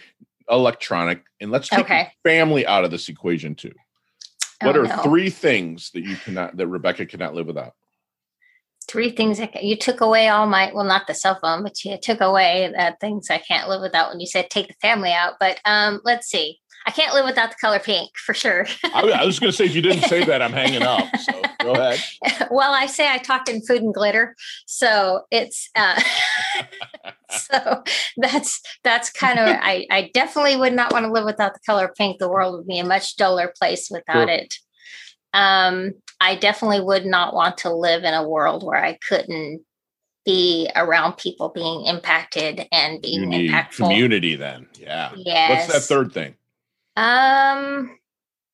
electronic, 0.49 1.25
and 1.41 1.51
let's 1.51 1.69
take 1.69 1.81
Okay. 1.81 2.13
family 2.23 2.67
out 2.67 2.85
of 2.85 2.91
this 2.91 3.09
equation 3.09 3.55
too. 3.55 3.73
What 4.63 4.77
Oh, 4.77 4.83
are 4.83 4.89
no. 4.89 5.03
three 5.03 5.29
things 5.29 5.91
that 5.91 6.05
you 6.05 6.17
cannot 6.17 6.57
that 6.57 6.69
Rebecca 6.69 7.05
cannot 7.07 7.35
live 7.35 7.47
without? 7.47 7.75
three 8.89 9.11
things 9.11 9.41
I 9.41 9.47
can, 9.47 9.65
you 9.65 9.77
took 9.77 10.01
away 10.01 10.29
all 10.29 10.47
my 10.47 10.71
well 10.75 10.85
not 10.85 11.07
the 11.07 11.15
cell 11.15 11.39
phone 11.41 11.63
but 11.63 11.83
you 11.85 11.97
took 12.03 12.21
away 12.21 12.71
that 12.77 12.99
things 13.01 13.31
i 13.31 13.39
can't 13.39 13.69
live 13.69 13.81
without 13.81 14.11
when 14.11 14.21
you 14.21 14.27
said 14.27 14.51
take 14.51 14.69
the 14.69 14.75
family 14.83 15.13
out 15.13 15.35
but 15.41 15.59
um 15.65 16.01
let's 16.05 16.29
see 16.29 16.59
i 16.87 16.91
can't 16.91 17.15
live 17.15 17.25
without 17.25 17.51
the 17.51 17.57
color 17.61 17.79
pink 17.79 18.11
for 18.17 18.35
sure 18.35 18.67
I, 18.85 19.03
I 19.11 19.25
was 19.25 19.39
going 19.39 19.51
to 19.51 19.57
say 19.57 19.65
if 19.65 19.75
you 19.75 19.83
didn't 19.83 20.03
say 20.03 20.25
that 20.25 20.43
i'm 20.43 20.53
hanging 20.53 20.83
up 20.83 21.05
so 21.17 21.43
go 21.61 21.73
ahead 21.73 22.01
well 22.51 22.73
i 22.73 22.87
say 22.87 23.09
i 23.09 23.19
talk 23.19 23.49
in 23.49 23.63
food 23.63 23.83
and 23.83 23.95
glitter 23.95 24.35
so 24.67 25.23
it's 25.31 25.71
uh 25.75 26.01
so 27.31 27.83
that's 28.17 28.61
that's 28.85 29.11
kind 29.11 29.39
of 29.39 29.49
I, 29.49 29.87
I 29.91 30.11
definitely 30.13 30.57
would 30.57 30.75
not 30.75 30.93
want 30.93 31.07
to 31.07 31.13
live 31.13 31.25
without 31.25 31.55
the 31.55 31.61
color 31.65 31.93
pink 31.97 32.19
the 32.19 32.29
world 32.29 32.57
would 32.57 32.67
be 32.67 32.79
a 32.79 32.85
much 32.85 33.17
duller 33.17 33.53
place 33.59 33.89
without 33.91 34.29
sure. 34.29 34.37
it 34.37 34.55
um 35.35 35.93
I 36.23 36.37
definitely 36.37 36.81
would 36.81 37.05
not 37.05 37.35
want 37.35 37.59
to 37.59 37.75
live 37.75 38.05
in 38.05 38.15
a 38.15 38.29
world 38.29 38.63
where 38.63 38.83
I 38.83 38.97
couldn't 39.09 39.63
be 40.25 40.71
around 40.77 41.17
people 41.17 41.49
being 41.49 41.85
impacted 41.87 42.69
and 42.71 43.03
being 43.03 43.23
you 43.23 43.27
need 43.27 43.51
impactful. 43.51 43.89
Community, 43.89 44.37
then, 44.37 44.69
yeah. 44.79 45.11
Yes. 45.17 45.69
What's 45.69 45.73
that 45.73 45.95
third 45.95 46.13
thing? 46.13 46.37
Um, 46.97 47.97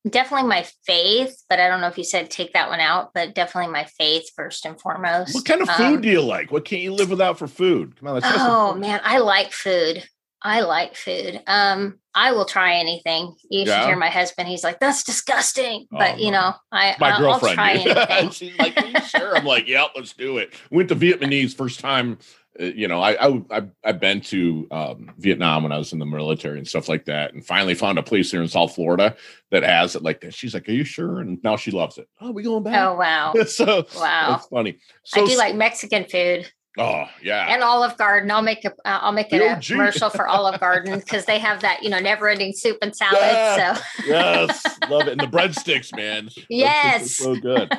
definitely 0.09 0.49
my 0.49 0.67
faith, 0.85 1.43
but 1.49 1.61
I 1.61 1.69
don't 1.69 1.81
know 1.81 1.89
if 1.89 1.99
you 1.99 2.05
said 2.05 2.31
take 2.31 2.53
that 2.53 2.69
one 2.69 2.81
out, 2.81 3.11
but 3.15 3.35
definitely 3.35 3.73
my 3.73 3.85
faith 3.85 4.31
first 4.35 4.65
and 4.65 4.81
foremost. 4.81 5.35
What 5.35 5.45
kind 5.45 5.63
of 5.63 5.69
food 5.71 5.97
um, 5.97 6.01
do 6.01 6.09
you 6.09 6.23
like? 6.23 6.51
What 6.51 6.65
can't 6.65 6.83
you 6.83 6.93
live 6.93 7.11
without 7.11 7.39
for 7.39 7.47
food? 7.47 7.97
Come 7.97 8.09
on, 8.09 8.15
let's 8.15 8.27
oh 8.31 8.75
man, 8.75 9.01
I 9.03 9.19
like 9.19 9.53
food. 9.53 10.05
I 10.41 10.61
like 10.61 10.95
food. 10.95 11.43
Um, 11.49 11.99
I 12.15 12.33
will 12.33 12.45
try 12.45 12.77
anything. 12.77 13.35
You 13.51 13.65
yeah. 13.65 13.81
should 13.81 13.89
hear 13.89 13.97
my 13.97 14.09
husband. 14.09 14.49
He's 14.49 14.63
like, 14.63 14.79
"That's 14.79 15.03
disgusting," 15.03 15.87
but 15.91 16.15
oh, 16.15 16.19
you 16.19 16.31
know, 16.31 16.55
I 16.71 16.95
my 17.01 17.11
I'll, 17.11 17.19
girlfriend. 17.19 17.61
I'll 17.61 17.83
try 17.83 18.05
anything. 18.13 18.31
She's 18.31 18.59
like, 18.59 19.05
"Sure." 19.05 19.37
I'm 19.37 19.45
like, 19.45 19.67
"Yep, 19.67 19.91
let's 19.97 20.13
do 20.13 20.39
it." 20.39 20.55
Went 20.71 20.89
to 20.91 20.97
Vietnamese 20.97 21.55
first 21.55 21.81
time. 21.81 22.19
Uh, 22.61 22.65
you 22.65 22.89
know, 22.89 23.01
I, 23.01 23.29
I 23.29 23.63
I've 23.85 24.01
been 24.01 24.21
to 24.23 24.67
um, 24.71 25.11
Vietnam 25.19 25.63
when 25.63 25.73
I 25.73 25.79
was 25.79 25.93
in 25.93 25.99
the 25.99 26.07
military 26.07 26.59
and 26.59 26.67
stuff 26.67 26.89
like 26.89 27.05
that, 27.05 27.33
and 27.33 27.45
finally 27.45 27.75
found 27.75 27.99
a 27.99 28.03
place 28.03 28.31
here 28.31 28.43
in 28.43 28.49
South 28.49 28.75
Florida 28.75 29.17
that 29.51 29.63
has 29.63 29.95
it 29.95 30.03
like 30.03 30.21
that. 30.23 30.35
She's 30.35 30.55
like, 30.55 30.69
"Are 30.69 30.73
you 30.73 30.85
sure?" 30.85 31.21
And 31.21 31.43
now 31.45 31.57
she 31.57 31.71
loves 31.71 31.99
it. 31.99 32.09
Oh, 32.21 32.33
we 32.33 32.43
going 32.43 32.65
back? 32.65 32.87
Oh 32.87 32.95
wow! 32.95 33.35
so 33.47 33.87
wow, 33.97 34.31
that's 34.31 34.47
funny. 34.47 34.79
So, 35.05 35.23
I 35.23 35.27
do 35.27 35.37
like 35.37 35.55
Mexican 35.55 36.05
food. 36.05 36.51
Oh 36.79 37.07
yeah, 37.23 37.53
and 37.53 37.63
Olive 37.63 37.97
Garden. 37.97 38.31
I'll 38.31 38.43
make 38.43 38.65
a 38.65 38.73
will 39.05 39.13
make 39.13 39.33
it 39.33 39.41
a 39.41 39.61
commercial 39.61 40.11
for 40.11 40.29
Olive 40.29 40.61
Garden 40.61 40.99
because 40.99 41.25
they 41.25 41.39
have 41.39 41.61
that 41.63 41.83
you 41.83 41.91
know 41.91 41.99
never 41.99 42.29
ending 42.29 42.53
soup 42.53 42.79
and 42.83 42.95
salad. 42.95 43.19
Yeah. 43.23 43.75
So 43.75 43.83
yes, 44.07 44.65
love 44.89 45.09
it. 45.09 45.13
And 45.13 45.21
the 45.21 45.27
breadsticks, 45.37 45.95
man. 45.97 46.29
Yes, 46.49 47.13
so 47.13 47.35
good. 47.35 47.73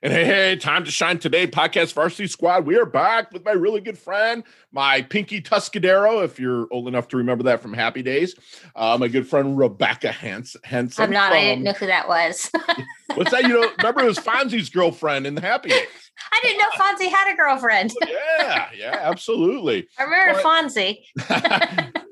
And 0.00 0.12
hey, 0.12 0.24
hey, 0.24 0.54
time 0.54 0.84
to 0.84 0.92
shine 0.92 1.18
today, 1.18 1.48
podcast 1.48 1.92
varsity 1.92 2.28
squad. 2.28 2.66
We 2.66 2.78
are 2.78 2.86
back 2.86 3.32
with 3.32 3.44
my 3.44 3.50
really 3.50 3.80
good 3.80 3.98
friend, 3.98 4.44
my 4.70 5.02
Pinky 5.02 5.42
Tuscadero, 5.42 6.22
if 6.24 6.38
you're 6.38 6.68
old 6.70 6.86
enough 6.86 7.08
to 7.08 7.16
remember 7.16 7.42
that 7.44 7.60
from 7.60 7.74
Happy 7.74 8.00
Days. 8.00 8.36
Uh, 8.76 8.96
my 9.00 9.08
good 9.08 9.26
friend 9.26 9.58
Rebecca 9.58 10.12
Hanson. 10.12 10.60
I'm 10.70 11.10
not. 11.10 11.30
From, 11.30 11.38
I 11.38 11.40
didn't 11.40 11.64
know 11.64 11.72
who 11.72 11.86
that 11.86 12.06
was. 12.06 12.48
what's 13.16 13.32
that? 13.32 13.42
You 13.42 13.48
know, 13.48 13.70
remember 13.78 14.02
it 14.02 14.06
was 14.06 14.20
Fonzie's 14.20 14.70
girlfriend 14.70 15.26
in 15.26 15.34
the 15.34 15.40
Happy 15.40 15.70
Days. 15.70 15.88
I 16.32 16.40
didn't 16.44 16.58
know 16.58 16.68
Fonzie 16.76 17.10
had 17.10 17.32
a 17.32 17.36
girlfriend. 17.36 17.92
yeah, 18.06 18.68
yeah, 18.76 18.98
absolutely. 19.00 19.88
I 19.98 20.04
remember 20.04 20.40
but, 20.40 20.44
Fonzie. 20.44 21.02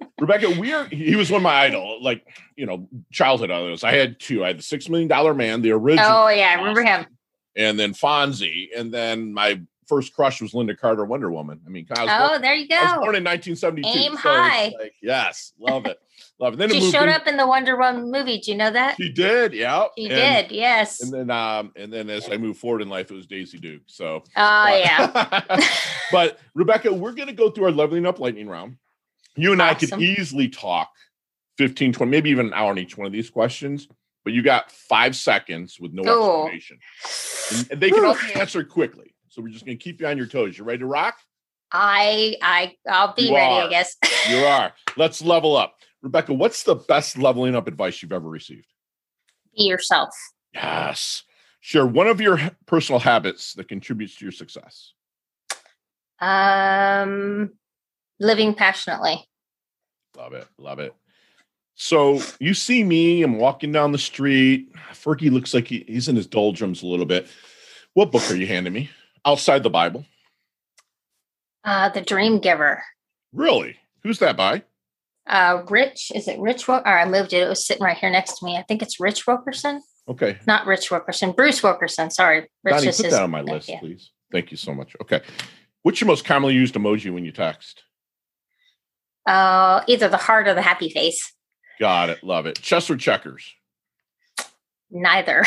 Rebecca, 0.20 0.59
we 0.59 0.72
are 0.72 0.87
he 0.87 1.14
was 1.14 1.31
one 1.31 1.38
of 1.38 1.42
my 1.44 1.55
idol, 1.55 2.03
like 2.03 2.27
you 2.57 2.66
know, 2.66 2.88
childhood 3.12 3.53
idols. 3.53 3.85
I 3.85 3.92
had 3.92 4.18
two. 4.18 4.42
I 4.42 4.49
had 4.49 4.59
the 4.59 4.62
six 4.64 4.88
million 4.88 5.07
dollar 5.07 5.35
man, 5.35 5.62
the 5.62 5.70
original. 5.70 6.05
Oh 6.11 6.29
yeah, 6.31 6.49
I 6.49 6.55
remember 6.55 6.83
him. 6.83 7.07
And 7.57 7.79
then 7.79 7.95
Fonzie, 7.95 8.69
and 8.77 8.92
then 8.92 9.33
my 9.33 9.61
first 9.87 10.14
crush 10.14 10.42
was 10.42 10.53
Lynda 10.53 10.77
Carter, 10.77 11.05
Wonder 11.05 11.31
Woman. 11.31 11.61
I 11.66 11.71
mean, 11.71 11.87
I 11.97 12.03
oh, 12.03 12.29
born, 12.29 12.42
there 12.42 12.55
you 12.55 12.69
go. 12.69 12.77
I 12.77 12.83
was 12.83 12.92
born 12.92 13.14
in 13.16 13.25
1972. 13.25 13.88
Aim 13.88 14.12
so 14.12 14.19
high. 14.19 14.73
Like, 14.79 14.95
yes, 15.01 15.53
love 15.59 15.87
it. 15.87 15.99
Love 16.38 16.53
it. 16.53 16.57
Then 16.59 16.71
she 16.71 16.90
showed 16.90 17.05
in, 17.05 17.09
up 17.11 17.27
in 17.27 17.38
the 17.38 17.47
Wonder 17.47 17.79
Woman 17.79 18.11
movie. 18.11 18.38
Do 18.38 18.51
you 18.51 18.59
know 18.59 18.71
that? 18.71 18.97
She 18.97 19.11
did. 19.11 19.55
Yeah. 19.55 19.87
She 19.97 20.11
and, 20.11 20.49
did. 20.49 20.55
Yes. 20.55 21.01
And 21.03 21.11
then, 21.11 21.31
um, 21.31 21.73
and 21.77 21.90
then 21.90 22.11
as 22.11 22.29
I 22.31 22.37
move 22.37 22.59
forward 22.59 22.83
in 22.83 22.90
life, 22.90 23.11
it 23.11 23.14
was 23.14 23.27
Daisy 23.27 23.59
Duke. 23.59 23.83
So. 23.87 24.23
Oh 24.37 24.42
uh, 24.42 24.66
yeah. 24.66 25.61
but 26.12 26.38
Rebecca, 26.55 26.92
we're 26.92 27.12
going 27.12 27.29
to 27.29 27.35
go 27.35 27.51
through 27.51 27.64
our 27.64 27.71
leveling 27.71 28.05
up 28.05 28.19
lightning 28.19 28.49
round. 28.49 28.77
You 29.35 29.53
and 29.53 29.62
awesome. 29.62 29.87
I 29.95 29.97
could 29.97 30.03
easily 30.03 30.49
talk 30.49 30.90
15, 31.57 31.95
20, 31.95 32.11
maybe 32.11 32.29
even 32.29 32.47
an 32.47 32.55
hour 32.55 32.71
on 32.71 32.79
each 32.79 32.99
one 32.99 33.07
of 33.07 33.14
these 33.14 33.31
questions. 33.31 33.88
But 34.27 34.33
you 34.33 34.43
got 34.43 34.73
five 34.73 35.15
seconds 35.15 35.79
with 35.79 35.93
no 35.93 36.03
oh. 36.05 36.49
explanation. 36.49 36.81
And 37.71 37.81
they 37.81 37.93
can 37.93 38.05
only 38.05 38.35
answer 38.35 38.65
quickly. 38.65 39.15
So 39.29 39.41
we're 39.41 39.51
just 39.51 39.65
going 39.65 39.79
to 39.79 39.83
keep 39.83 40.01
you 40.01 40.09
on 40.09 40.19
your 40.19 40.27
toes. 40.27 40.59
You 40.59 40.65
ready 40.65 40.81
to 40.81 40.87
rock? 40.87 41.15
I 41.71 42.35
I 42.43 42.75
I'll 42.89 43.15
be 43.15 43.29
you 43.29 43.37
ready, 43.37 43.55
are. 43.55 43.62
I 43.62 43.71
guess. 43.71 43.97
you 44.29 44.39
are. 44.39 44.73
Let's 44.97 45.23
level 45.23 45.57
up. 45.57 45.77
Rebecca, 46.03 46.35
what's 46.35 46.65
the 46.65 46.75
best 46.75 47.17
leveling 47.17 47.55
up 47.55 47.69
advice 47.69 48.03
you've 48.03 48.12
ever 48.12 48.29
received? 48.29 48.67
Be 49.57 49.62
yourself. 49.62 50.11
Yes. 50.53 51.23
Share 51.61 51.87
one 51.87 52.09
of 52.09 52.21
your 52.21 52.41
personal 52.67 52.99
habits 52.99 53.55
that 53.55 53.69
contributes 53.69 54.17
to 54.17 54.25
your 54.25 54.33
success. 54.33 54.93
Um, 56.21 57.53
living 58.19 58.55
passionately. 58.55 59.25
Love 60.17 60.33
it. 60.33 60.49
Love 60.59 60.81
it. 60.81 60.97
So 61.77 62.21
you 62.41 62.55
see 62.55 62.83
me, 62.83 63.23
I'm 63.23 63.39
walking 63.39 63.71
down 63.71 63.93
the 63.93 63.99
street. 63.99 64.73
Fergie 64.93 65.31
looks 65.31 65.53
like 65.55 65.69
he, 65.69 65.85
he's 65.87 66.09
in 66.09 66.17
his 66.17 66.27
doldrums 66.27 66.83
a 66.83 66.87
little 66.87 67.07
bit. 67.07 67.29
What 67.95 68.11
book 68.11 68.29
are 68.31 68.35
you 68.35 68.47
handing 68.47 68.73
me? 68.73 68.91
Outside 69.25 69.62
the 69.62 69.71
Bible? 69.71 70.05
Uh, 71.65 71.91
the 71.91 72.01
Dream 72.01 72.39
Giver. 72.39 72.83
Really? 73.33 73.77
Who's 74.03 74.19
that 74.21 74.37
by? 74.37 74.62
uh, 75.27 75.62
Rich. 75.69 76.12
Is 76.15 76.29
it 76.29 76.39
Rich? 76.39 76.69
Or 76.69 76.87
I 76.87 77.05
moved 77.05 77.33
it. 77.33 77.43
It 77.43 77.49
was 77.49 77.67
sitting 77.67 77.83
right 77.83 77.97
here 77.97 78.11
next 78.11 78.39
to 78.39 78.45
me. 78.45 78.57
I 78.57 78.62
think 78.62 78.83
it's 78.83 79.01
Rich 79.01 79.27
Wilkerson. 79.27 79.83
Okay. 80.09 80.39
Not 80.47 80.67
Rich 80.67 80.91
Wilkerson. 80.91 81.33
Bruce 81.33 81.62
Wilkerson. 81.62 82.11
Sorry. 82.11 82.49
Rich 82.62 82.75
Donnie, 82.77 82.87
put 82.87 83.11
that 83.11 83.23
on 83.23 83.31
my 83.31 83.43
list, 83.43 83.71
please. 83.81 84.12
Thank 84.31 84.51
you 84.51 84.57
so 84.57 84.73
much. 84.73 84.95
Okay. 85.03 85.21
What's 85.83 86.01
your 86.01 86.07
most 86.07 86.25
commonly 86.25 86.55
used 86.55 86.75
emoji 86.75 87.12
when 87.12 87.25
you 87.25 87.33
text? 87.33 87.83
Uh, 89.27 89.83
either 89.89 90.09
the 90.09 90.17
heart 90.17 90.47
or 90.47 90.55
the 90.55 90.62
happy 90.62 90.89
face. 90.91 91.33
Got 91.79 92.11
it. 92.11 92.25
Love 92.25 92.47
it. 92.47 92.61
Chess 92.61 92.89
or 92.91 92.97
checkers? 92.97 93.55
Neither. 94.91 95.45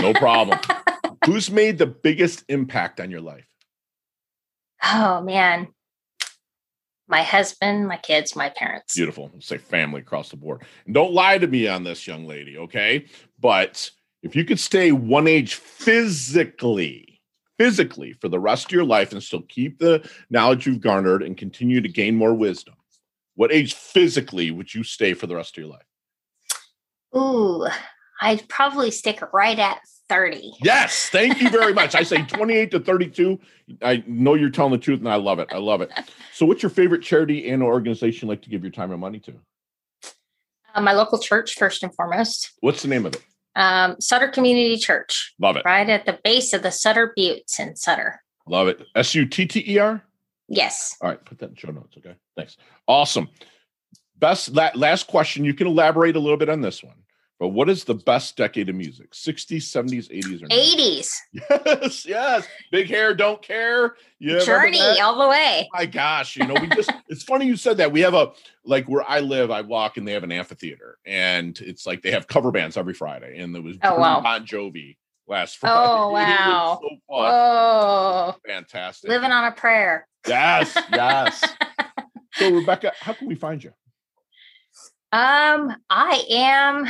no 0.00 0.12
problem. 0.14 0.58
Who's 1.26 1.50
made 1.50 1.78
the 1.78 1.86
biggest 1.86 2.44
impact 2.48 3.00
on 3.00 3.10
your 3.10 3.20
life? 3.20 3.46
Oh 4.84 5.20
man 5.20 5.68
my 7.08 7.22
husband, 7.22 7.88
my 7.88 7.96
kids, 7.96 8.36
my 8.36 8.50
parents. 8.50 8.94
Beautiful. 8.94 9.30
say 9.40 9.58
family 9.58 10.00
across 10.00 10.28
the 10.28 10.36
board. 10.36 10.62
And 10.84 10.94
don't 10.94 11.12
lie 11.12 11.38
to 11.38 11.46
me 11.46 11.66
on 11.66 11.82
this, 11.82 12.06
young 12.06 12.26
lady, 12.26 12.58
okay? 12.58 13.06
But 13.40 13.90
if 14.22 14.36
you 14.36 14.44
could 14.44 14.60
stay 14.60 14.92
one 14.92 15.26
age 15.26 15.54
physically, 15.54 17.20
physically 17.56 18.12
for 18.12 18.28
the 18.28 18.38
rest 18.38 18.66
of 18.66 18.72
your 18.72 18.84
life 18.84 19.12
and 19.12 19.22
still 19.22 19.42
keep 19.42 19.78
the 19.78 20.08
knowledge 20.28 20.66
you've 20.66 20.80
garnered 20.80 21.22
and 21.22 21.36
continue 21.36 21.80
to 21.80 21.88
gain 21.88 22.14
more 22.14 22.34
wisdom, 22.34 22.74
what 23.38 23.52
age 23.52 23.74
physically 23.74 24.50
would 24.50 24.74
you 24.74 24.82
stay 24.82 25.14
for 25.14 25.28
the 25.28 25.36
rest 25.36 25.56
of 25.56 25.62
your 25.62 25.70
life? 25.70 25.86
Ooh, 27.16 27.68
I'd 28.20 28.48
probably 28.48 28.90
stick 28.90 29.22
right 29.32 29.56
at 29.56 29.78
30. 30.08 30.54
Yes. 30.64 31.08
Thank 31.10 31.40
you 31.40 31.48
very 31.48 31.72
much. 31.72 31.94
I 31.94 32.02
say 32.02 32.22
28 32.26 32.72
to 32.72 32.80
32. 32.80 33.38
I 33.80 34.02
know 34.08 34.34
you're 34.34 34.50
telling 34.50 34.72
the 34.72 34.78
truth 34.78 34.98
and 34.98 35.08
I 35.08 35.14
love 35.14 35.38
it. 35.38 35.50
I 35.52 35.58
love 35.58 35.82
it. 35.82 35.92
So, 36.32 36.46
what's 36.46 36.64
your 36.64 36.70
favorite 36.70 37.00
charity 37.00 37.48
and 37.48 37.62
organization 37.62 38.28
like 38.28 38.42
to 38.42 38.50
give 38.50 38.64
your 38.64 38.72
time 38.72 38.90
and 38.90 39.00
money 39.00 39.20
to? 39.20 39.34
Uh, 40.74 40.80
my 40.80 40.92
local 40.92 41.20
church, 41.20 41.54
first 41.54 41.84
and 41.84 41.94
foremost. 41.94 42.50
What's 42.60 42.82
the 42.82 42.88
name 42.88 43.06
of 43.06 43.14
it? 43.14 43.22
Um, 43.54 44.00
Sutter 44.00 44.28
Community 44.28 44.78
Church. 44.78 45.32
Love 45.38 45.56
it. 45.56 45.64
Right 45.64 45.88
at 45.88 46.06
the 46.06 46.18
base 46.24 46.52
of 46.52 46.64
the 46.64 46.72
Sutter 46.72 47.14
Buttes 47.16 47.60
in 47.60 47.76
Sutter. 47.76 48.20
Love 48.48 48.66
it. 48.66 48.84
S 48.96 49.14
U 49.14 49.26
T 49.26 49.46
T 49.46 49.64
E 49.68 49.78
R? 49.78 50.02
Yes. 50.48 50.96
All 51.00 51.08
right. 51.08 51.24
Put 51.24 51.38
that 51.38 51.50
in 51.50 51.56
show 51.56 51.70
notes. 51.70 51.96
Okay. 51.98 52.14
Thanks. 52.36 52.56
Awesome. 52.86 53.28
Best 54.18 54.50
la- 54.50 54.70
last 54.74 55.06
question. 55.06 55.44
You 55.44 55.54
can 55.54 55.66
elaborate 55.66 56.16
a 56.16 56.20
little 56.20 56.38
bit 56.38 56.48
on 56.48 56.60
this 56.60 56.82
one. 56.82 56.96
But 57.38 57.48
what 57.48 57.68
is 57.68 57.84
the 57.84 57.94
best 57.94 58.36
decade 58.36 58.68
of 58.68 58.74
music? 58.74 59.12
60s, 59.12 59.62
70s, 59.62 60.10
80s, 60.10 60.42
or 60.42 60.48
80s? 60.48 61.12
Yes, 61.32 62.04
yes. 62.04 62.48
Big 62.72 62.88
hair, 62.88 63.14
don't 63.14 63.40
care. 63.40 63.94
Yeah, 64.18 64.40
Journey 64.40 64.80
all 65.00 65.16
the 65.20 65.28
way. 65.28 65.68
Oh 65.72 65.78
my 65.78 65.86
gosh, 65.86 66.36
you 66.36 66.44
know, 66.46 66.54
we 66.60 66.66
just 66.68 66.90
it's 67.08 67.22
funny 67.22 67.46
you 67.46 67.56
said 67.56 67.76
that. 67.76 67.92
We 67.92 68.00
have 68.00 68.14
a 68.14 68.32
like 68.64 68.88
where 68.88 69.08
I 69.08 69.20
live, 69.20 69.52
I 69.52 69.60
walk 69.60 69.98
and 69.98 70.08
they 70.08 70.12
have 70.12 70.24
an 70.24 70.32
amphitheater, 70.32 70.98
and 71.06 71.56
it's 71.60 71.86
like 71.86 72.02
they 72.02 72.10
have 72.10 72.26
cover 72.26 72.50
bands 72.50 72.76
every 72.76 72.94
Friday. 72.94 73.38
And 73.38 73.54
there 73.54 73.62
was 73.62 73.76
oh, 73.84 74.00
wow. 74.00 74.20
Bon 74.20 74.44
Jovi 74.44 74.96
last 75.28 75.56
Friday. 75.60 75.74
Oh 75.76 76.10
wow. 76.12 76.80
so 76.82 76.98
Oh 77.10 78.34
fantastic. 78.46 79.10
Living 79.10 79.30
on 79.30 79.44
a 79.44 79.52
prayer. 79.52 80.06
Yes, 80.26 80.76
yes. 80.92 81.44
so 82.34 82.54
Rebecca, 82.54 82.92
how 83.00 83.12
can 83.12 83.28
we 83.28 83.34
find 83.34 83.62
you? 83.62 83.70
Um, 85.10 85.74
I 85.88 86.22
am 86.30 86.86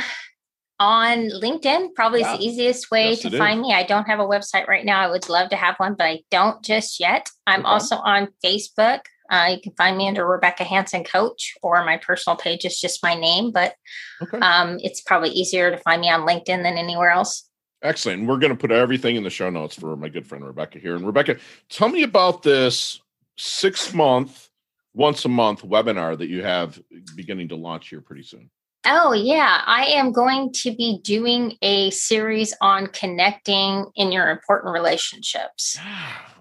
on 0.79 1.29
LinkedIn. 1.29 1.93
Probably 1.95 2.21
yeah. 2.21 2.33
is 2.33 2.39
the 2.39 2.45
easiest 2.45 2.91
way 2.91 3.11
yes, 3.11 3.21
to 3.21 3.37
find 3.37 3.59
is. 3.59 3.67
me. 3.67 3.73
I 3.73 3.83
don't 3.83 4.05
have 4.05 4.19
a 4.19 4.25
website 4.25 4.67
right 4.67 4.85
now. 4.85 4.99
I 4.99 5.07
would 5.09 5.29
love 5.29 5.49
to 5.49 5.55
have 5.55 5.75
one, 5.77 5.95
but 5.95 6.05
I 6.05 6.21
don't 6.31 6.63
just 6.63 6.99
yet. 6.99 7.29
I'm 7.47 7.61
okay. 7.61 7.69
also 7.69 7.95
on 7.97 8.29
Facebook. 8.43 9.01
Uh, 9.29 9.49
you 9.51 9.61
can 9.61 9.73
find 9.73 9.95
me 9.95 10.07
under 10.07 10.25
Rebecca 10.25 10.63
Hanson 10.63 11.03
Coach, 11.03 11.53
or 11.61 11.85
my 11.85 11.97
personal 11.97 12.35
page 12.35 12.65
is 12.65 12.79
just 12.79 13.03
my 13.03 13.13
name, 13.13 13.51
but 13.51 13.75
okay. 14.23 14.39
um, 14.39 14.77
it's 14.79 15.01
probably 15.01 15.29
easier 15.29 15.69
to 15.69 15.77
find 15.77 16.01
me 16.01 16.09
on 16.09 16.27
LinkedIn 16.27 16.63
than 16.63 16.77
anywhere 16.77 17.11
else. 17.11 17.48
Excellent. 17.81 18.27
We're 18.27 18.39
going 18.39 18.51
to 18.51 18.57
put 18.57 18.71
everything 18.71 19.15
in 19.15 19.23
the 19.23 19.29
show 19.29 19.49
notes 19.49 19.75
for 19.75 19.95
my 19.95 20.09
good 20.09 20.27
friend 20.27 20.45
Rebecca 20.45 20.79
here. 20.79 20.95
And 20.95 21.05
Rebecca, 21.05 21.37
tell 21.69 21.87
me 21.87 22.03
about 22.03 22.43
this 22.43 22.99
six 23.37 23.93
month, 23.93 24.49
once 24.93 25.23
a 25.23 25.29
month 25.29 25.61
webinar 25.61 26.17
that 26.17 26.27
you 26.27 26.43
have 26.43 26.81
beginning 27.15 27.47
to 27.49 27.55
launch 27.55 27.89
here 27.89 28.01
pretty 28.01 28.23
soon. 28.23 28.49
Oh, 28.91 29.13
yeah. 29.13 29.61
I 29.67 29.85
am 29.85 30.11
going 30.11 30.51
to 30.63 30.75
be 30.75 30.99
doing 31.03 31.55
a 31.61 31.91
series 31.91 32.55
on 32.59 32.87
connecting 32.87 33.85
in 33.95 34.11
your 34.11 34.31
important 34.31 34.73
relationships. 34.73 35.77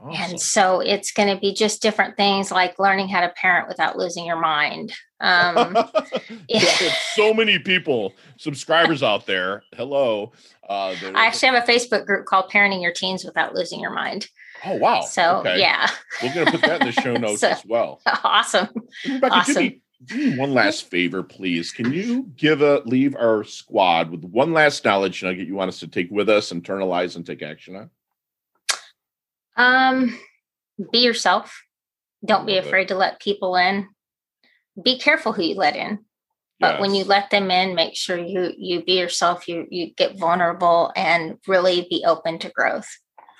Awesome. 0.02 0.32
And 0.32 0.40
so 0.40 0.80
it's 0.80 1.12
going 1.12 1.28
to 1.28 1.38
be 1.38 1.52
just 1.52 1.82
different 1.82 2.16
things 2.16 2.50
like 2.50 2.78
learning 2.78 3.08
how 3.08 3.20
to 3.20 3.28
parent 3.28 3.68
without 3.68 3.98
losing 3.98 4.24
your 4.24 4.40
mind. 4.40 4.94
Um, 5.20 5.76
yeah. 6.48 6.92
so 7.14 7.34
many 7.34 7.58
people, 7.58 8.14
subscribers 8.38 9.02
out 9.02 9.26
there. 9.26 9.62
Hello. 9.76 10.32
Uh, 10.66 10.94
I 11.14 11.26
actually 11.26 11.50
have 11.50 11.68
a 11.68 11.70
Facebook 11.70 12.06
group 12.06 12.24
called 12.24 12.50
Parenting 12.50 12.80
Your 12.80 12.92
Teens 12.92 13.24
Without 13.26 13.54
Losing 13.54 13.78
Your 13.78 13.92
Mind. 13.92 14.26
Oh 14.64 14.76
wow! 14.76 15.02
So 15.02 15.36
okay. 15.36 15.60
yeah, 15.60 15.88
we're 16.20 16.34
going 16.34 16.46
to 16.46 16.52
put 16.52 16.62
that 16.62 16.80
in 16.80 16.86
the 16.88 16.92
show 16.92 17.14
notes 17.16 17.42
so, 17.42 17.48
as 17.50 17.64
well. 17.64 18.00
Awesome. 18.06 18.68
Rebecca, 19.06 19.34
awesome 19.34 19.80
do 20.04 20.38
one 20.38 20.54
last 20.54 20.88
favor, 20.90 21.22
please. 21.22 21.72
Can 21.72 21.92
you 21.92 22.24
give 22.36 22.62
a 22.62 22.82
leave 22.84 23.16
our 23.16 23.44
squad 23.44 24.10
with 24.10 24.22
one 24.24 24.52
last 24.52 24.84
knowledge 24.84 25.22
nugget 25.22 25.48
you 25.48 25.54
want 25.54 25.68
us 25.68 25.80
to 25.80 25.88
take 25.88 26.10
with 26.10 26.28
us, 26.28 26.52
internalize, 26.52 27.16
and 27.16 27.26
take 27.26 27.42
action 27.42 27.76
on? 27.76 27.90
Um, 29.56 30.18
be 30.92 31.00
yourself. 31.00 31.64
Don't 32.24 32.46
be 32.46 32.56
afraid 32.56 32.82
it. 32.82 32.88
to 32.88 32.96
let 32.96 33.20
people 33.20 33.56
in. 33.56 33.88
Be 34.82 34.98
careful 34.98 35.32
who 35.32 35.42
you 35.42 35.56
let 35.56 35.76
in. 35.76 36.00
But 36.60 36.74
yes. 36.74 36.80
when 36.80 36.94
you 36.94 37.04
let 37.04 37.30
them 37.30 37.50
in, 37.50 37.74
make 37.74 37.96
sure 37.96 38.18
you 38.18 38.52
you 38.56 38.84
be 38.84 38.98
yourself. 38.98 39.48
You 39.48 39.66
you 39.70 39.94
get 39.94 40.18
vulnerable 40.18 40.92
and 40.96 41.38
really 41.46 41.86
be 41.88 42.04
open 42.06 42.38
to 42.40 42.50
growth. 42.50 42.88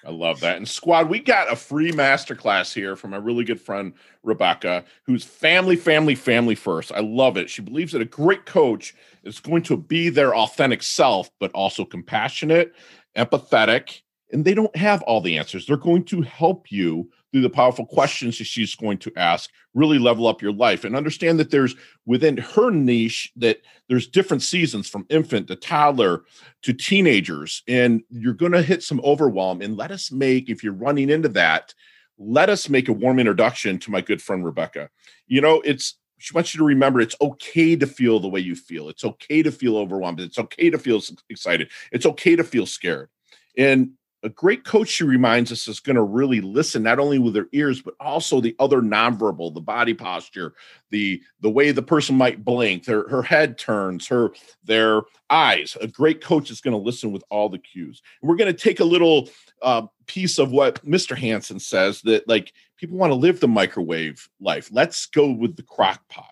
I 0.05 0.11
love 0.11 0.41
that. 0.41 0.57
And 0.57 0.69
squad, 0.69 1.09
we 1.09 1.19
got 1.19 1.53
a 1.53 1.57
free 1.57 1.91
masterclass 1.91 2.73
here 2.73 2.97
from 2.97 3.11
my 3.11 3.17
really 3.17 3.45
good 3.45 3.61
friend 3.61 3.93
Rebecca, 4.23 4.85
who's 5.03 5.25
family, 5.25 5.77
family, 5.77 6.15
family 6.15 6.55
first. 6.55 6.93
I 6.93 7.01
love 7.01 7.37
it. 7.37 7.51
She 7.51 7.63
believes 7.63 7.93
that 7.93 8.03
a 8.03 8.07
great 8.07 8.47
coach 8.47 8.95
is 9.25 9.41
going 9.41 9.63
to 9.65 9.77
be 9.77 10.09
their 10.09 10.35
authentic 10.35 10.83
self, 10.83 11.31
but 11.41 11.51
also 11.53 11.85
compassionate, 11.85 12.75
empathetic, 13.17 14.03
and 14.33 14.45
they 14.45 14.55
don't 14.55 14.75
have 14.77 15.03
all 15.03 15.21
the 15.21 15.37
answers. 15.37 15.67
They're 15.67 15.77
going 15.77 16.05
to 16.05 16.23
help 16.23 16.71
you 16.71 17.11
through 17.31 17.43
the 17.43 17.51
powerful 17.51 17.85
questions 17.85 18.39
that 18.39 18.45
she's 18.45 18.75
going 18.75 18.99
to 18.99 19.13
ask, 19.17 19.51
really 19.75 19.99
level 19.99 20.27
up 20.27 20.41
your 20.41 20.53
life 20.53 20.85
and 20.85 20.97
understand 20.97 21.39
that 21.39 21.51
there's 21.51 21.75
within 22.07 22.37
her 22.37 22.71
niche 22.71 23.31
that 23.37 23.61
there's 23.89 24.09
different 24.09 24.43
seasons 24.43 24.89
from 24.89 25.07
infant 25.11 25.47
to 25.49 25.57
toddler 25.57 26.25
to 26.63 26.73
teenagers. 26.73 27.63
And 27.69 28.03
you're 28.11 28.35
going 28.35 28.53
to 28.53 28.63
hit 28.63 28.83
some 28.83 29.01
overwhelm. 29.05 29.61
And 29.61 29.77
let 29.77 29.91
us 29.91 30.11
make, 30.11 30.49
if 30.49 30.65
you're 30.65 30.73
running 30.73 31.11
into 31.11 31.29
that, 31.31 31.75
let 32.19 32.51
us 32.51 32.69
make 32.69 32.89
a 32.89 32.93
warm 32.93 33.19
introduction 33.19 33.79
to 33.81 33.91
my 33.91 34.01
good 34.01 34.21
friend 34.21 34.45
Rebecca. 34.45 34.91
You 35.27 35.41
know, 35.41 35.61
it's 35.61 35.97
she 36.19 36.35
wants 36.35 36.53
you 36.53 36.59
to 36.59 36.65
remember 36.65 37.01
it's 37.01 37.15
okay 37.21 37.77
to 37.77 37.87
feel 37.87 38.19
the 38.19 38.29
way 38.29 38.41
you 38.41 38.57
feel. 38.57 38.89
It's 38.89 39.05
okay 39.05 39.43
to 39.43 39.53
feel 39.53 39.77
overwhelmed. 39.77 40.21
It's 40.21 40.39
okay 40.39 40.69
to 40.69 40.79
feel 40.79 41.01
excited. 41.31 41.71
It's 41.93 42.07
okay 42.07 42.35
to 42.35 42.43
feel 42.43 42.67
scared. 42.67 43.09
And 43.57 43.93
a 44.23 44.29
great 44.29 44.65
coach, 44.65 44.89
she 44.89 45.05
reminds 45.05 45.53
us, 45.53 45.69
is 45.69 45.81
going 45.81 45.97
to 45.97 46.03
really 46.03 46.41
listen 46.41 46.83
not 46.83 46.99
only 46.99 47.19
with 47.19 47.35
their 47.35 47.49
ears 47.53 47.81
but 47.81 47.95
also 48.01 48.41
the 48.41 48.57
other 48.59 48.81
nonverbal, 48.81 49.55
the 49.55 49.61
body 49.61 49.95
posture, 49.95 50.55
the 50.91 51.23
the 51.41 51.51
way 51.51 51.71
the 51.71 51.83
person 51.83 52.17
might 52.17 52.45
blink, 52.45 52.85
their 52.85 53.09
her 53.09 53.23
head 53.23 53.59
turns, 53.59 54.09
her 54.09 54.33
their 54.65 55.03
eyes. 55.31 55.77
A 55.81 55.87
great 55.87 56.23
coach 56.23 56.51
is 56.51 56.61
going 56.61 56.73
to 56.73 56.83
listen 56.83 57.13
with 57.13 57.23
all 57.31 57.49
the 57.49 57.59
cues. 57.59 58.03
And 58.21 58.29
we're 58.29 58.37
going 58.37 58.53
to 58.53 58.59
take 58.59 58.81
a 58.81 58.85
little 58.85 59.29
uh, 59.63 59.87
piece 60.07 60.39
of 60.39 60.51
what 60.51 60.85
Mr. 60.85 61.17
Hanson 61.17 61.61
says 61.61 62.03
that 62.03 62.29
like 62.29 62.53
people 62.77 62.99
want 62.99 63.11
to 63.11 63.17
live 63.17 63.41
the 63.41 63.49
microwave 63.49 64.29
life. 64.41 64.69
Let's 64.73 65.07
go 65.07 65.31
with 65.31 65.57
the 65.57 65.63
crock 65.63 66.09
pot. 66.09 66.27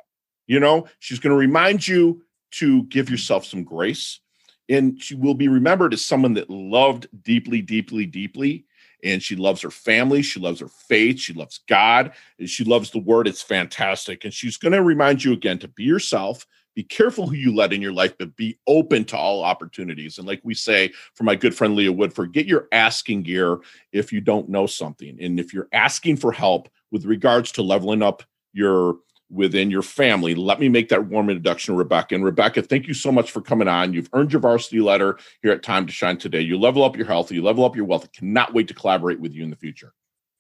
You 0.47 0.61
know, 0.61 0.87
she's 0.99 1.19
going 1.19 1.33
to 1.33 1.39
remind 1.39 1.87
you 1.87 2.23
to 2.53 2.85
give 2.85 3.11
yourself 3.11 3.45
some 3.45 3.65
grace 3.65 4.21
and 4.69 5.01
she 5.01 5.15
will 5.15 5.35
be 5.35 5.49
remembered 5.49 5.93
as 5.95 6.05
someone 6.05 6.35
that 6.35 6.51
loved 6.51 7.07
deeply, 7.23 7.63
deeply, 7.63 8.07
deeply. 8.07 8.65
And 9.05 9.23
she 9.23 9.37
loves 9.37 9.61
her 9.63 9.71
family. 9.71 10.23
She 10.23 10.41
loves 10.41 10.61
her 10.61 10.69
faith. 10.69 11.21
She 11.21 11.33
loves 11.33 11.61
God. 11.69 12.13
And 12.39 12.49
she 12.49 12.65
loves 12.65 12.91
the 12.91 12.99
word. 12.99 13.29
It's 13.29 13.43
fantastic. 13.43 14.25
And 14.25 14.33
she's 14.33 14.57
going 14.57 14.73
to 14.73 14.83
remind 14.83 15.23
you 15.23 15.33
again 15.33 15.59
to 15.61 15.69
be 15.69 15.85
yourself. 15.85 16.47
Be 16.75 16.83
careful 16.83 17.27
who 17.27 17.35
you 17.35 17.55
let 17.55 17.73
in 17.73 17.81
your 17.81 17.93
life, 17.93 18.19
but 18.19 18.37
be 18.37 18.59
open 18.67 19.05
to 19.07 19.17
all 19.17 19.45
opportunities. 19.45 20.19
And 20.19 20.27
like 20.27 20.41
we 20.45 20.55
say 20.55 20.93
for 21.15 21.25
my 21.25 21.35
good 21.35 21.55
friend 21.55 21.75
Leah 21.75 21.93
Woodford, 21.93 22.33
get 22.33 22.47
your 22.47 22.69
asking 22.73 23.23
gear 23.23 23.59
if 23.93 24.13
you 24.13 24.21
don't 24.21 24.49
know 24.49 24.67
something. 24.67 25.17
And 25.21 25.41
if 25.41 25.55
you're 25.55 25.69
asking 25.73 26.17
for 26.17 26.33
help 26.33 26.69
with 26.91 27.07
regards 27.07 27.53
to 27.53 27.63
leveling 27.63 28.03
up 28.03 28.23
your 28.53 28.97
within 29.31 29.71
your 29.71 29.83
family. 29.83 30.35
Let 30.35 30.61
me 30.61 30.69
make 30.69 30.89
that 30.91 31.07
warm 31.07 31.31
introduction, 31.31 31.77
Rebecca. 31.77 32.15
And 32.15 32.25
Rebecca, 32.25 32.63
thank 32.63 32.87
you 32.87 32.95
so 32.95 33.11
much 33.11 33.31
for 33.31 33.41
coming 33.41 33.69
on. 33.69 33.93
You've 33.93 34.09
earned 34.13 34.33
your 34.33 34.41
varsity 34.41 34.81
letter 34.81 35.19
here 35.43 35.53
at 35.53 35.63
Time 35.63 35.87
to 35.87 35.93
Shine 35.93 36.19
today. 36.19 36.41
You 36.41 36.59
level 36.59 36.85
up 36.85 36.97
your 36.97 37.07
health, 37.07 37.33
you 37.33 37.43
level 37.43 37.65
up 37.65 37.77
your 37.77 37.85
wealth. 37.85 38.05
I 38.05 38.17
cannot 38.17 38.55
wait 38.55 38.69
to 38.69 38.75
collaborate 38.75 39.21
with 39.21 39.33
you 39.33 39.43
in 39.43 39.51
the 39.51 39.57
future. 39.57 39.93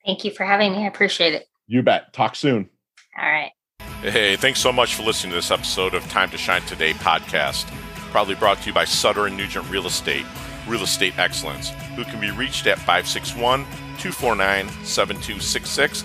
Thank 0.05 0.25
you 0.25 0.31
for 0.31 0.45
having 0.45 0.73
me. 0.73 0.85
I 0.85 0.87
appreciate 0.87 1.35
it. 1.35 1.49
You 1.67 1.83
bet. 1.83 2.13
Talk 2.13 2.37
soon. 2.37 2.71
All 3.19 3.29
right. 3.29 3.51
Hey, 4.03 4.37
thanks 4.37 4.61
so 4.61 4.73
much 4.73 4.95
for 4.95 5.03
listening 5.03 5.31
to 5.31 5.37
this 5.37 5.51
episode 5.51 5.95
of 5.95 6.03
Time 6.09 6.31
to 6.31 6.39
Shine 6.39 6.63
Today 6.63 6.93
podcast. 6.93 7.67
Probably 8.13 8.37
brought 8.37 8.59
to 8.59 8.69
you 8.69 8.73
by 8.73 8.85
Sutter 8.85 9.27
and 9.27 9.37
Nugent 9.37 9.69
Real 9.69 9.87
Estate, 9.87 10.25
Real 10.69 10.83
Estate 10.83 11.19
Excellence, 11.19 11.71
who 11.97 12.05
can 12.05 12.21
be 12.21 12.31
reached 12.31 12.67
at 12.67 12.79
561 12.79 13.65
249 13.99 14.69
7266 14.85 16.05